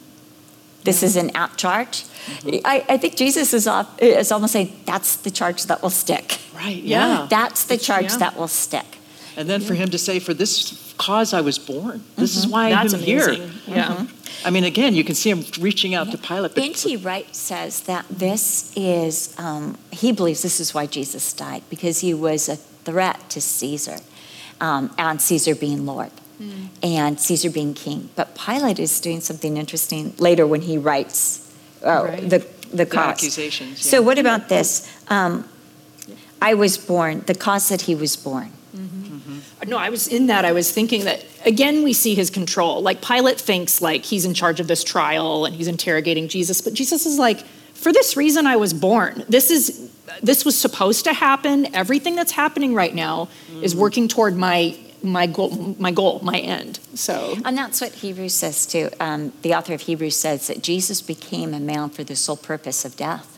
[0.84, 2.06] This is an apt charge.
[2.45, 6.39] I, I think Jesus is, off, is almost saying that's the charge that will stick.
[6.56, 6.82] Right.
[6.82, 7.08] Yeah.
[7.08, 7.28] Yeah.
[7.30, 8.18] That's the charge yeah.
[8.18, 8.86] that will stick.
[9.36, 12.04] And then for him to say, "For this cause I was born.
[12.16, 13.52] This is why That's I'm here." amazing.
[13.68, 14.08] Yeah.
[14.45, 16.54] I mean, again, you can see him reaching out to Pilate.
[16.56, 16.98] But N.T.
[16.98, 22.14] Wright says that this is, um, he believes this is why Jesus died, because he
[22.14, 23.98] was a threat to Caesar,
[24.62, 26.12] um, and Caesar being Lord,
[26.84, 28.10] and Caesar being king.
[28.16, 31.52] But Pilate is doing something interesting later when he writes
[31.84, 32.30] uh, Right.
[32.30, 33.14] the, the cause.
[33.18, 34.88] accusations, So, what about this?
[35.10, 35.50] Um,
[36.41, 38.52] I was born, the cause that he was born.
[39.66, 40.45] No, I was in that.
[40.45, 42.82] I was thinking that again, we see his control.
[42.82, 46.74] Like Pilate thinks like he's in charge of this trial and he's interrogating Jesus, but
[46.74, 47.39] Jesus is like,
[47.74, 49.24] for this reason I was born.
[49.30, 49.91] This is
[50.22, 51.74] this was supposed to happen.
[51.76, 53.30] Everything that's happening right now
[53.62, 56.80] is working toward my my goal, my goal, my end.
[56.95, 58.89] So And that's what Hebrews says too.
[58.99, 62.84] Um, the author of Hebrews says that Jesus became a man for the sole purpose
[62.84, 63.36] of death.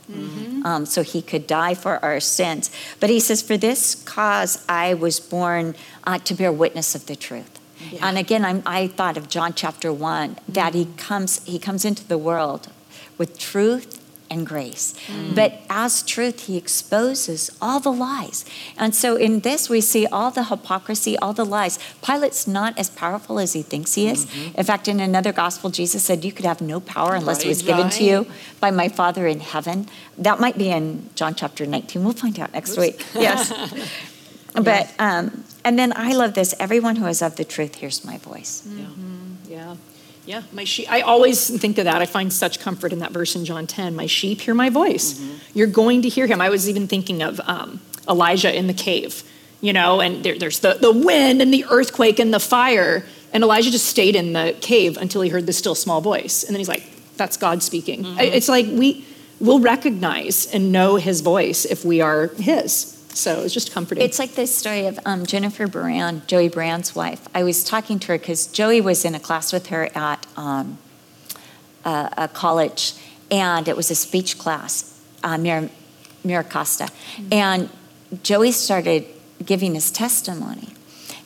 [0.65, 2.71] Um, so he could die for our sins.
[2.99, 7.15] But he says, For this cause I was born uh, to bear witness of the
[7.15, 7.59] truth.
[8.01, 12.05] And again, I'm, I thought of John chapter one that he comes he comes into
[12.05, 12.69] the world
[13.17, 13.98] with truth
[14.29, 14.93] and grace.
[15.07, 15.35] Mm.
[15.35, 18.45] But as truth, he exposes all the lies.
[18.77, 21.79] And so in this, we see all the hypocrisy, all the lies.
[22.01, 24.25] Pilate's not as powerful as he thinks he is.
[24.25, 24.57] Mm-hmm.
[24.59, 27.63] In fact, in another gospel, Jesus said, You could have no power unless it was
[27.63, 27.75] Right.
[27.75, 28.27] given to you
[28.59, 29.87] by my Father in heaven.
[30.17, 32.03] That might be in John chapter 19.
[32.03, 33.03] We'll find out next week.
[33.15, 33.51] Yes.
[34.53, 38.17] But, um, and then I love this everyone who is of the truth hears my
[38.17, 38.63] voice.
[38.65, 38.85] yeah.
[38.85, 39.51] Mm-hmm.
[39.51, 39.75] Yeah,
[40.51, 40.91] my sheep.
[40.91, 42.01] I always think of that.
[42.01, 43.95] I find such comfort in that verse in John 10.
[43.95, 45.19] My sheep hear my voice.
[45.53, 46.39] You're going to hear him.
[46.41, 49.23] I was even thinking of um, Elijah in the cave,
[49.61, 53.05] you know, and there, there's the, the wind and the earthquake and the fire.
[53.33, 56.43] And Elijah just stayed in the cave until he heard the still small voice.
[56.43, 56.83] And then he's like,
[57.17, 58.05] that's God speaking.
[58.05, 59.05] I- It's like we
[59.39, 62.98] will recognize and know his voice if we are his.
[63.13, 64.03] So it's just comforting.
[64.03, 67.27] It's like this story of um, Jennifer Brand, Joey Brand's wife.
[67.33, 70.77] I was talking to her because Joey was in a class with her at um,
[71.83, 72.93] a, a college,
[73.31, 75.69] and it was a speech class, uh, Mira,
[76.23, 76.89] Mira Costa.
[77.31, 77.69] And
[78.23, 79.05] Joey started
[79.43, 80.69] giving his testimony.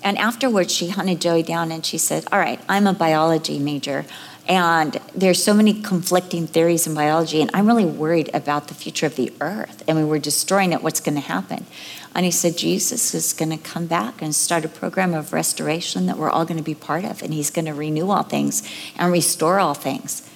[0.04, 4.06] And afterwards, she hunted Joey down and she said, All right, I'm a biology major.
[4.48, 9.06] And there's so many conflicting theories in biology, and I'm really worried about the future
[9.06, 9.84] of the earth.
[9.88, 10.84] I mean, we're destroying it.
[10.84, 11.66] What's going to happen?
[12.14, 16.08] And he said, Jesus is going to come back and start a program of restoration
[16.08, 18.68] that we're all going to be part of, and he's going to renew all things
[18.98, 20.30] and restore all things.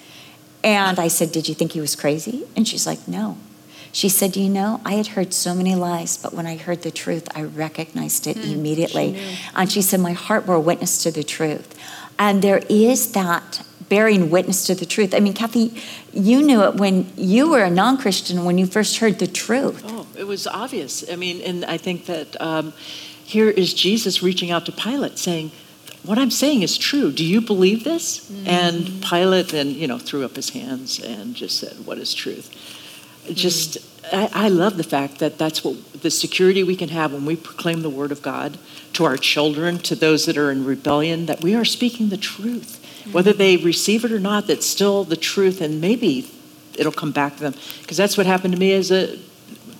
[0.64, 2.46] And I said, Did you think he was crazy?
[2.56, 3.36] And she's like, No.
[3.92, 6.90] She said, You know, I had heard so many lies, but when I heard the
[6.90, 9.20] truth, I recognized it hmm, immediately.
[9.54, 11.78] and she said, My heart bore witness to the truth.
[12.18, 15.14] And there is that bearing witness to the truth.
[15.14, 15.74] I mean, Kathy,
[16.12, 19.82] you knew it when you were a non Christian when you first heard the truth.
[19.86, 21.08] Oh, it was obvious.
[21.10, 22.72] I mean, and I think that um,
[23.24, 25.50] here is Jesus reaching out to Pilate saying,
[26.04, 27.12] What I'm saying is true.
[27.12, 28.30] Do you believe this?
[28.46, 32.50] And Pilate then, you know, threw up his hands and just said, What is truth?
[33.28, 33.78] It Just,
[34.12, 37.36] I, I love the fact that that's what the security we can have when we
[37.36, 38.58] proclaim the word of God
[38.94, 42.77] to our children, to those that are in rebellion, that we are speaking the truth.
[43.12, 46.30] Whether they receive it or not, that's still the truth, and maybe
[46.76, 47.54] it'll come back to them.
[47.80, 49.18] Because that's what happened to me as a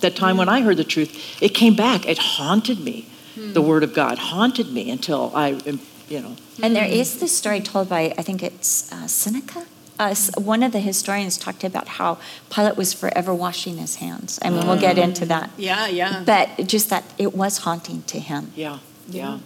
[0.01, 2.07] that time when I heard the truth, it came back.
[2.07, 3.05] It haunted me.
[3.35, 5.59] The word of God haunted me until I,
[6.09, 6.35] you know.
[6.61, 9.65] And there is this story told by, I think it's uh, Seneca.
[9.97, 12.17] Uh, one of the historians talked about how
[12.49, 14.39] Pilate was forever washing his hands.
[14.41, 15.51] I mean, we'll get into that.
[15.57, 16.23] yeah, yeah.
[16.25, 18.51] But just that it was haunting to him.
[18.55, 19.39] Yeah, yeah.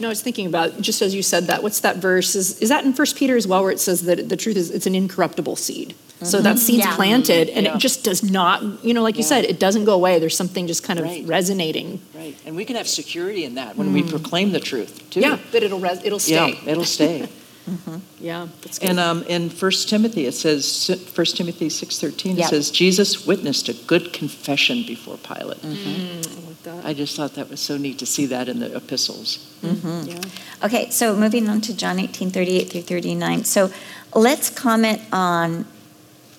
[0.00, 1.62] No, I was thinking about just as you said that.
[1.62, 2.34] What's that verse?
[2.34, 4.70] Is is that in First Peter as well, where it says that the truth is
[4.70, 5.94] it's an incorruptible seed.
[6.22, 6.58] So that mm-hmm.
[6.58, 6.96] seed's Yeah.
[6.96, 7.74] planted, and Yeah.
[7.74, 8.84] it just does not.
[8.84, 10.18] You know, like you said, it doesn't go away.
[10.18, 11.26] There's something just kind of Right.
[11.26, 12.00] resonating.
[12.14, 12.36] Right.
[12.44, 14.10] And we can have security in that when we mm.
[14.10, 15.20] proclaim the truth, too.
[15.20, 16.34] Yeah, that it'll res- it'll stay.
[16.34, 16.70] Yeah, stay.
[16.70, 17.28] it'll stay.
[17.68, 17.96] Mm-hmm.
[18.18, 18.90] Yeah, that's good.
[18.90, 22.50] And um, in 1 Timothy, it says, 1 Timothy 6.13, it Yep.
[22.50, 25.62] says, Jesus witnessed a good confession before Pilate.
[25.62, 25.90] Mm-hmm.
[25.90, 26.46] Mm-hmm.
[26.48, 26.84] Like that.
[26.84, 29.46] I just thought that was so neat to see that in the epistles.
[29.62, 30.20] Yeah.
[30.64, 33.44] Okay, so moving on to John 18, 38 through 39.
[33.44, 33.70] So
[34.14, 35.66] let's comment on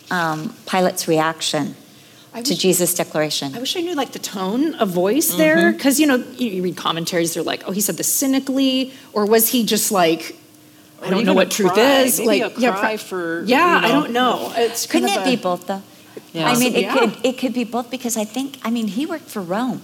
[0.10, 1.76] um, Pilate's reaction
[2.34, 3.56] I to Jesus' declaration.
[3.56, 6.64] I wish I knew like the tone of voice there, because you know you, you
[6.64, 7.34] read commentaries.
[7.34, 10.36] They're like, oh, he said this cynically, or was he just like,
[11.04, 12.20] I don't know a what truth is.
[12.20, 14.52] maybe like, a yeah, cry pri- for, Yeah, you I don't know.
[14.56, 15.82] It's kind Couldn't of it a- be both, though?
[16.34, 16.50] Yeah.
[16.52, 16.94] I mean, it Yeah.
[16.96, 19.82] could it could be both because I think I mean he worked for Rome,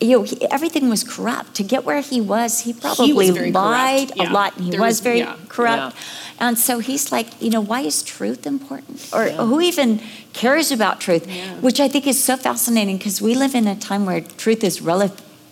[0.00, 1.54] you know, he, everything was corrupt.
[1.58, 4.22] To get where he was, he probably very lied yeah.
[4.24, 5.36] a lot, and he There was was- very yeah.
[5.48, 5.96] corrupt.
[6.40, 9.08] And so he's like, you know, why is truth important?
[9.12, 10.00] Or who even
[10.32, 11.26] cares about truth?
[11.60, 14.80] Which I think is so fascinating because we live in a time where truth is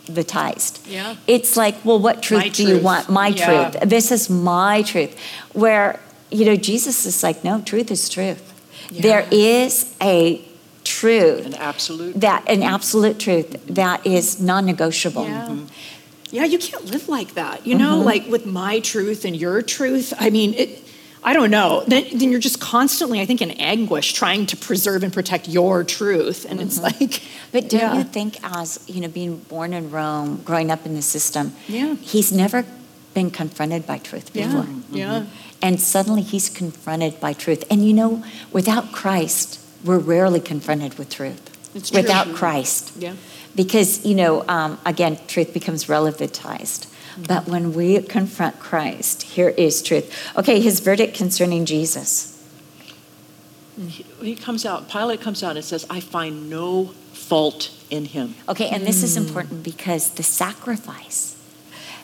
[0.07, 0.80] relativized.
[0.86, 1.16] Yeah.
[1.26, 3.09] It's like, well, what truth My do you want?
[3.09, 3.70] My Yeah.
[3.70, 3.88] truth.
[3.88, 5.16] This is my truth.
[5.52, 6.00] Where,
[6.30, 8.42] you know, Jesus is like, no, truth is truth.
[8.90, 10.40] There is a
[10.84, 12.20] truth An absolute.
[12.20, 15.24] that an absolute truth that is non-negotiable.
[15.24, 15.46] Yeah.
[15.48, 15.64] Mm-hmm.
[16.30, 17.66] Yeah, you can't live like that.
[17.66, 17.84] You mm-hmm.
[17.84, 20.12] know, like with my truth and your truth.
[20.18, 20.82] I mean, it,
[21.27, 21.83] I don't know.
[21.89, 25.83] Then, then you're just constantly, I think, in anguish trying to preserve and protect your
[25.83, 26.47] truth.
[26.49, 27.01] And it's mm-hmm.
[27.01, 27.20] like,
[27.51, 27.99] But don't Yeah.
[27.99, 31.97] you think, as you know, being born in Rome, growing up in the system, Yeah.
[31.97, 32.64] he's never
[33.12, 34.97] been confronted by truth yeah, before, mm-hmm.
[34.97, 35.20] yeah.
[35.20, 35.62] Mm-hmm.
[35.62, 37.64] and suddenly he's confronted by truth.
[37.70, 38.22] And you know,
[38.53, 41.43] without Christ, we're rarely confronted with truth.
[41.74, 42.03] It's true.
[42.03, 43.14] Without Christ, Yeah.
[43.55, 46.87] because you know, um, again, truth becomes relativized.
[47.16, 50.14] But when we confront Christ, here is truth.
[50.36, 52.32] Okay, his verdict concerning Jesus.
[54.22, 58.34] He comes out, Pilate comes out and says, I find no fault in him.
[58.48, 59.04] Okay, and this Hmm.
[59.04, 61.34] is important because the sacrifice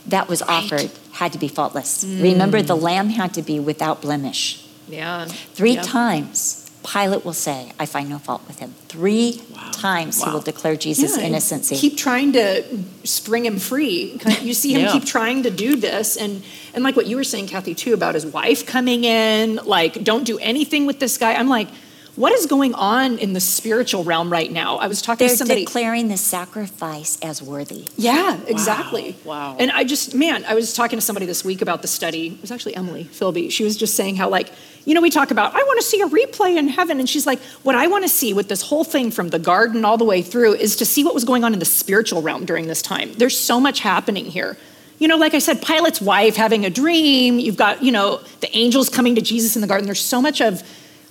[0.06, 2.02] that was offered had to be faultless.
[2.02, 2.20] Hmm.
[2.22, 4.60] Remember, the lamb had to be without blemish.
[4.88, 5.26] Yeah.
[5.54, 5.82] Three Yeah.
[5.82, 8.74] times, Pilate will say, I find no fault with him.
[8.89, 9.41] Three
[9.72, 11.76] times he will declare Jesus' Yeah, and innocency.
[11.76, 12.64] Keep trying to
[13.05, 14.18] spring him free.
[14.41, 14.93] You see him Yeah.
[14.93, 16.43] keep trying to do this, and
[16.74, 19.57] and like what you were saying, Kathy, too, about his wife coming in.
[19.64, 21.35] Like, don't do anything with this guy.
[21.35, 21.68] I'm like,
[22.14, 24.76] what is going on in the spiritual realm right now?
[24.76, 25.64] I was talking They're to somebody.
[25.64, 27.86] declaring the sacrifice as worthy.
[27.96, 29.16] Yeah, exactly.
[29.24, 29.56] Wow.
[29.58, 32.28] And I just, man, I was talking to somebody this week about the study.
[32.28, 33.50] It was actually Emily Philby.
[33.50, 34.52] She was just saying how, like,
[34.84, 36.98] you know, we talk about, I want to see a replay in heaven.
[36.98, 39.84] And she's like, what I want to see with this whole thing from the garden
[39.84, 42.44] all the way through is to see what was going on in the spiritual realm
[42.44, 43.14] during this time.
[43.14, 44.58] There's so much happening here.
[44.98, 47.38] You know, like I said, Pilate's wife having a dream.
[47.38, 49.86] You've got, you know, the angels coming to Jesus in the garden.
[49.86, 50.62] There's so much of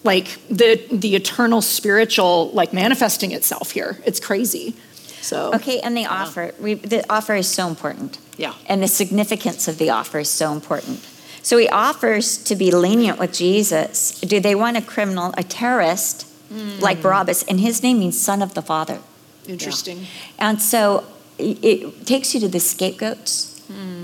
[0.03, 3.99] like the the eternal spiritual like manifesting itself here.
[4.05, 4.75] It's crazy.
[5.21, 8.17] So Okay, and the offer, we, the offer is so important.
[8.37, 8.53] Yeah.
[8.65, 11.07] And the significance of the offer is so important.
[11.43, 14.19] So he offers to be lenient with Jesus.
[14.21, 16.79] Do they want a criminal, a terrorist, hmm.
[16.79, 17.43] like Barabbas?
[17.43, 18.99] And his name means son of the Father.
[19.47, 20.07] interesting.
[20.37, 21.03] And so
[21.37, 23.50] it takes you to the scapegoats.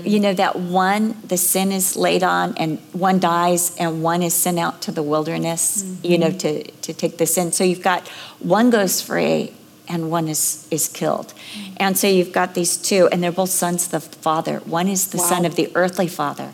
[0.04, 4.32] You know, that one, the sin is laid on, and one dies, and one is
[4.32, 7.52] sent out to the wilderness, you know, to, to take the sin.
[7.52, 8.08] So you've got
[8.38, 9.52] one goes free,
[9.88, 11.34] and one is, is killed.
[11.76, 14.58] And so you've got these two, and they're both sons of the Father.
[14.60, 16.52] One is the son of the earthly Father.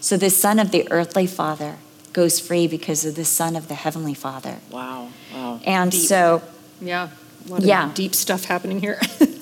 [0.00, 1.76] So the son of the earthly Father
[2.12, 4.56] goes free because of the son of the heavenly Father.
[4.70, 5.60] Wow, wow.
[5.64, 6.08] And Deep.
[6.08, 6.42] so
[6.80, 7.08] Yeah.
[7.46, 7.90] A lot of Yeah.
[7.94, 9.00] deep stuff happening here.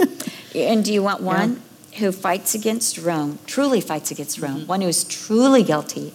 [0.55, 1.63] And do you want one
[1.95, 4.67] who fights against Rome, truly fights against Rome, mm-hmm.
[4.67, 6.13] one who is truly guilty,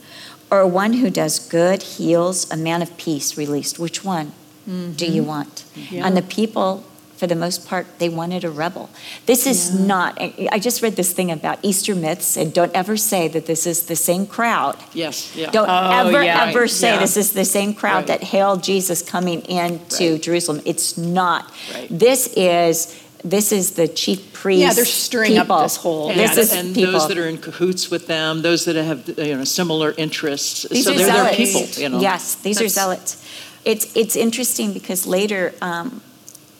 [0.51, 3.79] or one who does good, heals, a man of peace released?
[3.79, 4.33] Which one
[4.67, 4.93] mm-hmm.
[4.93, 5.65] do you want?
[5.75, 6.05] Yeah.
[6.05, 6.83] And the people,
[7.17, 8.89] for the most part, they wanted a rebel.
[9.25, 13.27] This is not, I just read this thing about Easter myths, and don't ever say
[13.29, 14.77] that this is the same crowd.
[14.93, 15.49] Yes, yeah.
[15.49, 16.45] Don't Oh, ever, yeah.
[16.45, 16.99] ever say Yeah.
[16.99, 18.07] this is the same crowd Right.
[18.07, 20.21] that hailed Jesus coming into Right.
[20.21, 20.61] Jerusalem.
[20.65, 21.51] It's not.
[21.73, 21.87] Right.
[21.89, 24.61] This is this is the chief priest.
[24.61, 26.91] Yeah, they're stirring up this whole- and, This is and people.
[26.91, 30.65] those that are in cahoots with them, those that have you know similar interests.
[30.69, 31.37] These so are they're their zealots.
[31.37, 31.99] people, you know.
[32.01, 33.23] Yes, these are zealots.
[33.63, 36.01] It's it's interesting because later, um,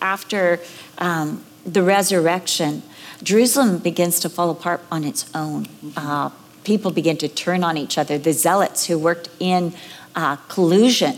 [0.01, 0.59] after
[0.97, 2.82] um, the resurrection,
[3.22, 5.68] Jerusalem begins to fall apart on its own.
[5.97, 6.30] Uh,
[6.64, 8.18] people begin to turn on each other.
[8.18, 9.74] The zealots who worked in
[10.16, 11.16] uh, collusion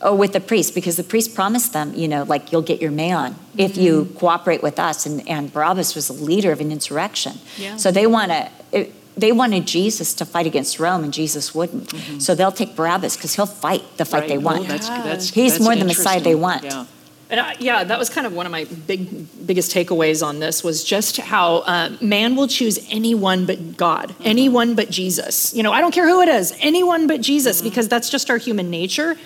[0.00, 2.90] oh, with the priests, because the priest promised them, you know, like you'll get your
[2.90, 4.18] man if you mm-hmm.
[4.18, 5.06] cooperate with us.
[5.06, 7.34] And, and Barabbas was the leader of an insurrection.
[7.56, 7.76] Yeah.
[7.76, 8.50] So they want to.
[8.72, 8.86] Eh,
[9.18, 11.88] they wanted Jesus to fight against Rome, and Jesus wouldn't.
[11.88, 12.18] Mm-hmm.
[12.18, 14.28] So they'll take Barabbas because he'll fight the fight Right.
[14.28, 14.68] they Oh, want.
[14.68, 16.64] that's, that's, He's that's more the Messiah they want.
[16.64, 16.84] Yeah.
[17.28, 20.62] And I, yeah, that was kind of one of my big, biggest takeaways on this
[20.62, 25.52] was just how uh, man will choose anyone but God, anyone but Jesus.
[25.52, 28.36] You know, I don't care who it is, anyone but Jesus, because that's just our
[28.36, 29.16] human nature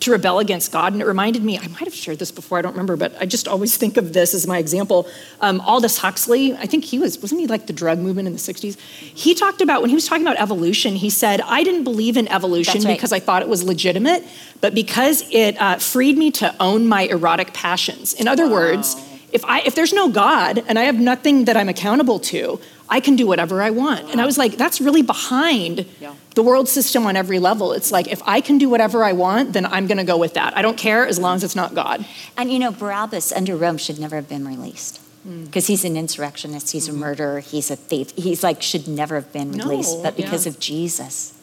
[0.00, 0.92] to rebel against God.
[0.92, 3.26] And it reminded me, I might have shared this before, I don't remember, but I
[3.26, 5.08] just always think of this as my example.
[5.40, 8.38] Um, Aldous Huxley, I think he was, wasn't he like the drug movement in the
[8.38, 8.78] 60s?
[8.78, 12.28] He talked about, when he was talking about evolution, he said, I didn't believe in
[12.28, 12.96] evolution right.
[12.96, 14.24] because I thought it was legitimate,
[14.60, 18.14] but because it uh, freed me to own my erotic passions.
[18.14, 18.96] In other words,
[19.32, 23.00] if I if there's no God and I have nothing that I'm accountable to, I
[23.00, 24.10] can do whatever I want.
[24.10, 26.14] And I was like, that's really behind Yeah.
[26.34, 27.72] the world system on every level.
[27.72, 30.34] It's like if I can do whatever I want, then I'm going to go with
[30.34, 30.56] that.
[30.56, 32.04] I don't care as long as it's not God.
[32.36, 35.00] And you know, Barabbas under Rome should never have been released.
[35.26, 35.46] Mm.
[35.46, 37.00] because he's an insurrectionist, he's a mm-hmm.
[37.00, 38.12] murderer, he's a thief.
[38.16, 39.96] He's like should never have been released.
[39.96, 40.52] No, but because yeah.
[40.52, 41.34] of Jesus,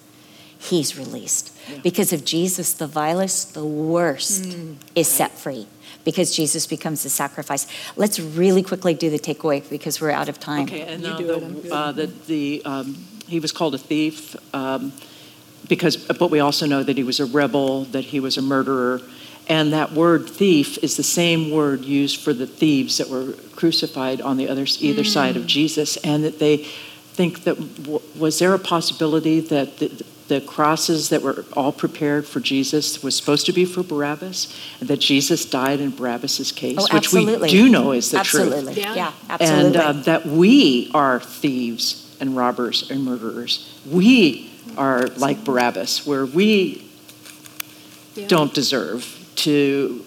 [0.57, 1.51] he's released.
[1.83, 4.77] Because of Jesus, the vilest, the worst mm.
[4.95, 5.67] is set free.
[6.05, 7.67] Because Jesus becomes the sacrifice.
[7.97, 10.63] Let's really quickly do the takeaway because we're out of time.
[10.63, 11.71] Okay, and You do the, good.
[11.71, 12.95] uh, the, the, um,
[13.27, 14.93] he was called a thief um,
[15.67, 19.01] because, but we also know that he was a rebel, that he was a murderer.
[19.47, 24.21] And that word thief is the same word used for the thieves that were crucified
[24.21, 25.97] on the other, either side of Jesus.
[25.97, 26.57] And that they
[27.13, 32.25] think that, w- was there a possibility that the, the crosses that were all prepared
[32.25, 34.53] for Jesus was supposed to be for Barabbas?
[34.79, 38.45] And that Jesus died in Barabbas's case, Oh, which we do know is the truth.
[38.53, 38.73] absolutely.
[38.81, 38.95] Yeah.
[38.95, 39.65] Yeah, absolutely.
[39.67, 43.71] And uh, that we are thieves and robbers and murderers.
[43.89, 46.81] We are like Barabbas, where we
[48.15, 48.27] Yeah.
[48.27, 49.05] don't deserve
[49.37, 50.03] to,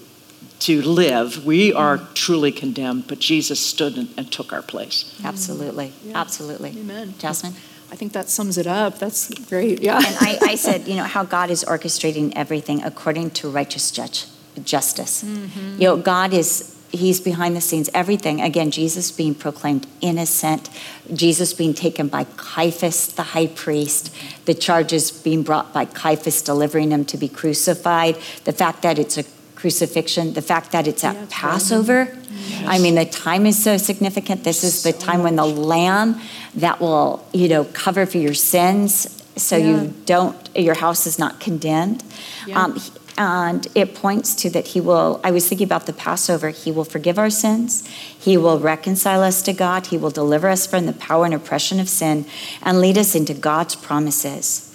[0.61, 1.45] to live.
[1.45, 5.15] We are truly condemned, but Jesus stood and, and took our place.
[5.23, 5.93] absolutely.
[6.15, 6.71] Absolutely.
[6.71, 7.15] Amen.
[7.19, 7.55] Jasmine?
[7.91, 8.99] I think that sums it up.
[8.99, 9.83] That's great.
[9.83, 9.97] Yeah.
[9.97, 14.27] And I, I said, you know, how God is orchestrating everything according to righteous judge,
[14.63, 15.25] justice.
[15.25, 15.81] Mm-hmm.
[15.81, 18.41] You know, God is, He's behind the scenes, everything.
[18.41, 20.71] Again, Jesus being proclaimed innocent,
[21.13, 24.15] Jesus being taken by Caiaphas, the high priest,
[24.47, 29.19] the charges being brought by Caiaphas, delivering him to be crucified, the fact that it's
[29.19, 29.25] a
[29.55, 32.07] crucifixion, the fact that it's at Yeah, Passover.
[32.07, 32.69] Mm-hmm.
[32.69, 34.45] I mean, the time is so significant.
[34.45, 36.21] This is the time when the lamb
[36.55, 39.67] that will, you know, cover for your sins so Yeah.
[39.83, 42.03] you don't, your house is not condemned.
[42.47, 42.65] Yeah.
[42.65, 42.81] Um,
[43.17, 46.85] and it points to that he will, I was thinking about the Passover, he will
[46.85, 50.93] forgive our sins, he will reconcile us to God, he will deliver us from the
[50.93, 52.27] power and oppression of sin,
[52.63, 54.73] and lead us into God's promises.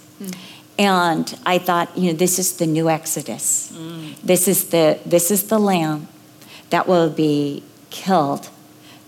[0.77, 3.71] And I thought, you know, this is the new Exodus.
[4.23, 6.07] This is the this is the lamb
[6.69, 8.49] that will be killed,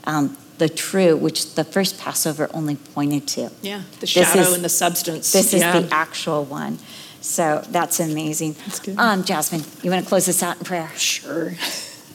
[0.05, 3.51] um, the true, which the first Passover only pointed to.
[3.61, 3.81] Yeah.
[3.99, 5.31] The shadow is- and the substance.
[5.31, 6.79] This is the actual one.
[7.21, 8.53] So that's amazing.
[8.65, 8.97] That's good.
[8.99, 10.91] Um, Jasmine, you want to close this out in prayer?
[10.95, 11.55] Sure.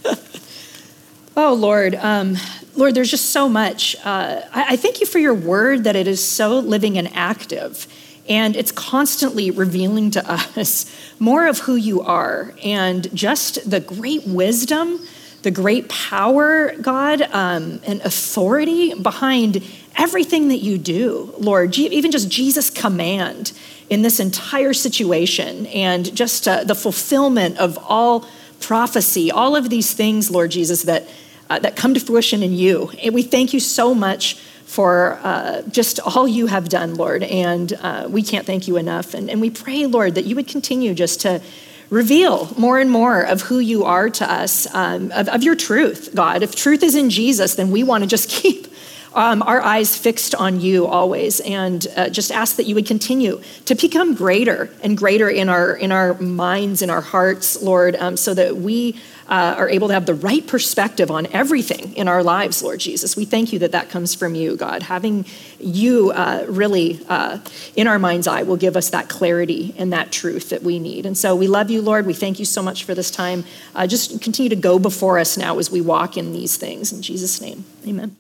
[1.37, 1.97] oh, Lord.
[1.97, 2.37] Um,
[2.77, 3.97] Lord, there's just so much.
[4.05, 7.87] Uh, I, I thank you for your word that it is so living and active.
[8.29, 10.87] And it's constantly revealing to us
[11.19, 15.01] more of who you are and just the great wisdom,
[15.43, 19.63] the great power, God, um, and authority behind
[19.97, 21.77] everything that you do, Lord.
[21.79, 23.53] Even just Jesus' command
[23.89, 28.27] in this entire situation and just uh, the fulfillment of all
[28.61, 31.09] prophecy, all of these things, Lord Jesus, that,
[31.49, 32.91] uh, that come to fruition in you.
[33.03, 34.35] And we thank you so much
[34.71, 37.25] for uh, just all you have done, Lord.
[37.25, 39.15] And uh, we can't thank you enough.
[39.15, 41.43] And, and we pray, Lord, that you would continue just to
[41.91, 46.15] reveal more and more of who you are to us, um, of, of your truth,
[46.15, 46.43] God.
[46.43, 48.69] If truth is in Jesus, then we want to just keep
[49.15, 53.41] um, our eyes fixed on you always and uh, just ask that you would continue
[53.65, 58.17] to become greater and greater in our in our minds in our hearts lord um,
[58.17, 58.97] so that we
[59.31, 63.17] uh, are able to have the right perspective on everything in our lives lord jesus.
[63.17, 64.83] We thank you that that comes from you god.
[64.83, 65.27] Having
[65.59, 67.39] you uh, really uh,
[67.77, 71.07] in our mind's eye will give us that clarity and that truth that we need.
[71.07, 72.07] And so we love you lord.
[72.07, 73.45] We thank you so much for this time.
[73.75, 76.93] Uh, just continue to go before us now as we walk in these things.
[76.93, 78.17] In jesus name amen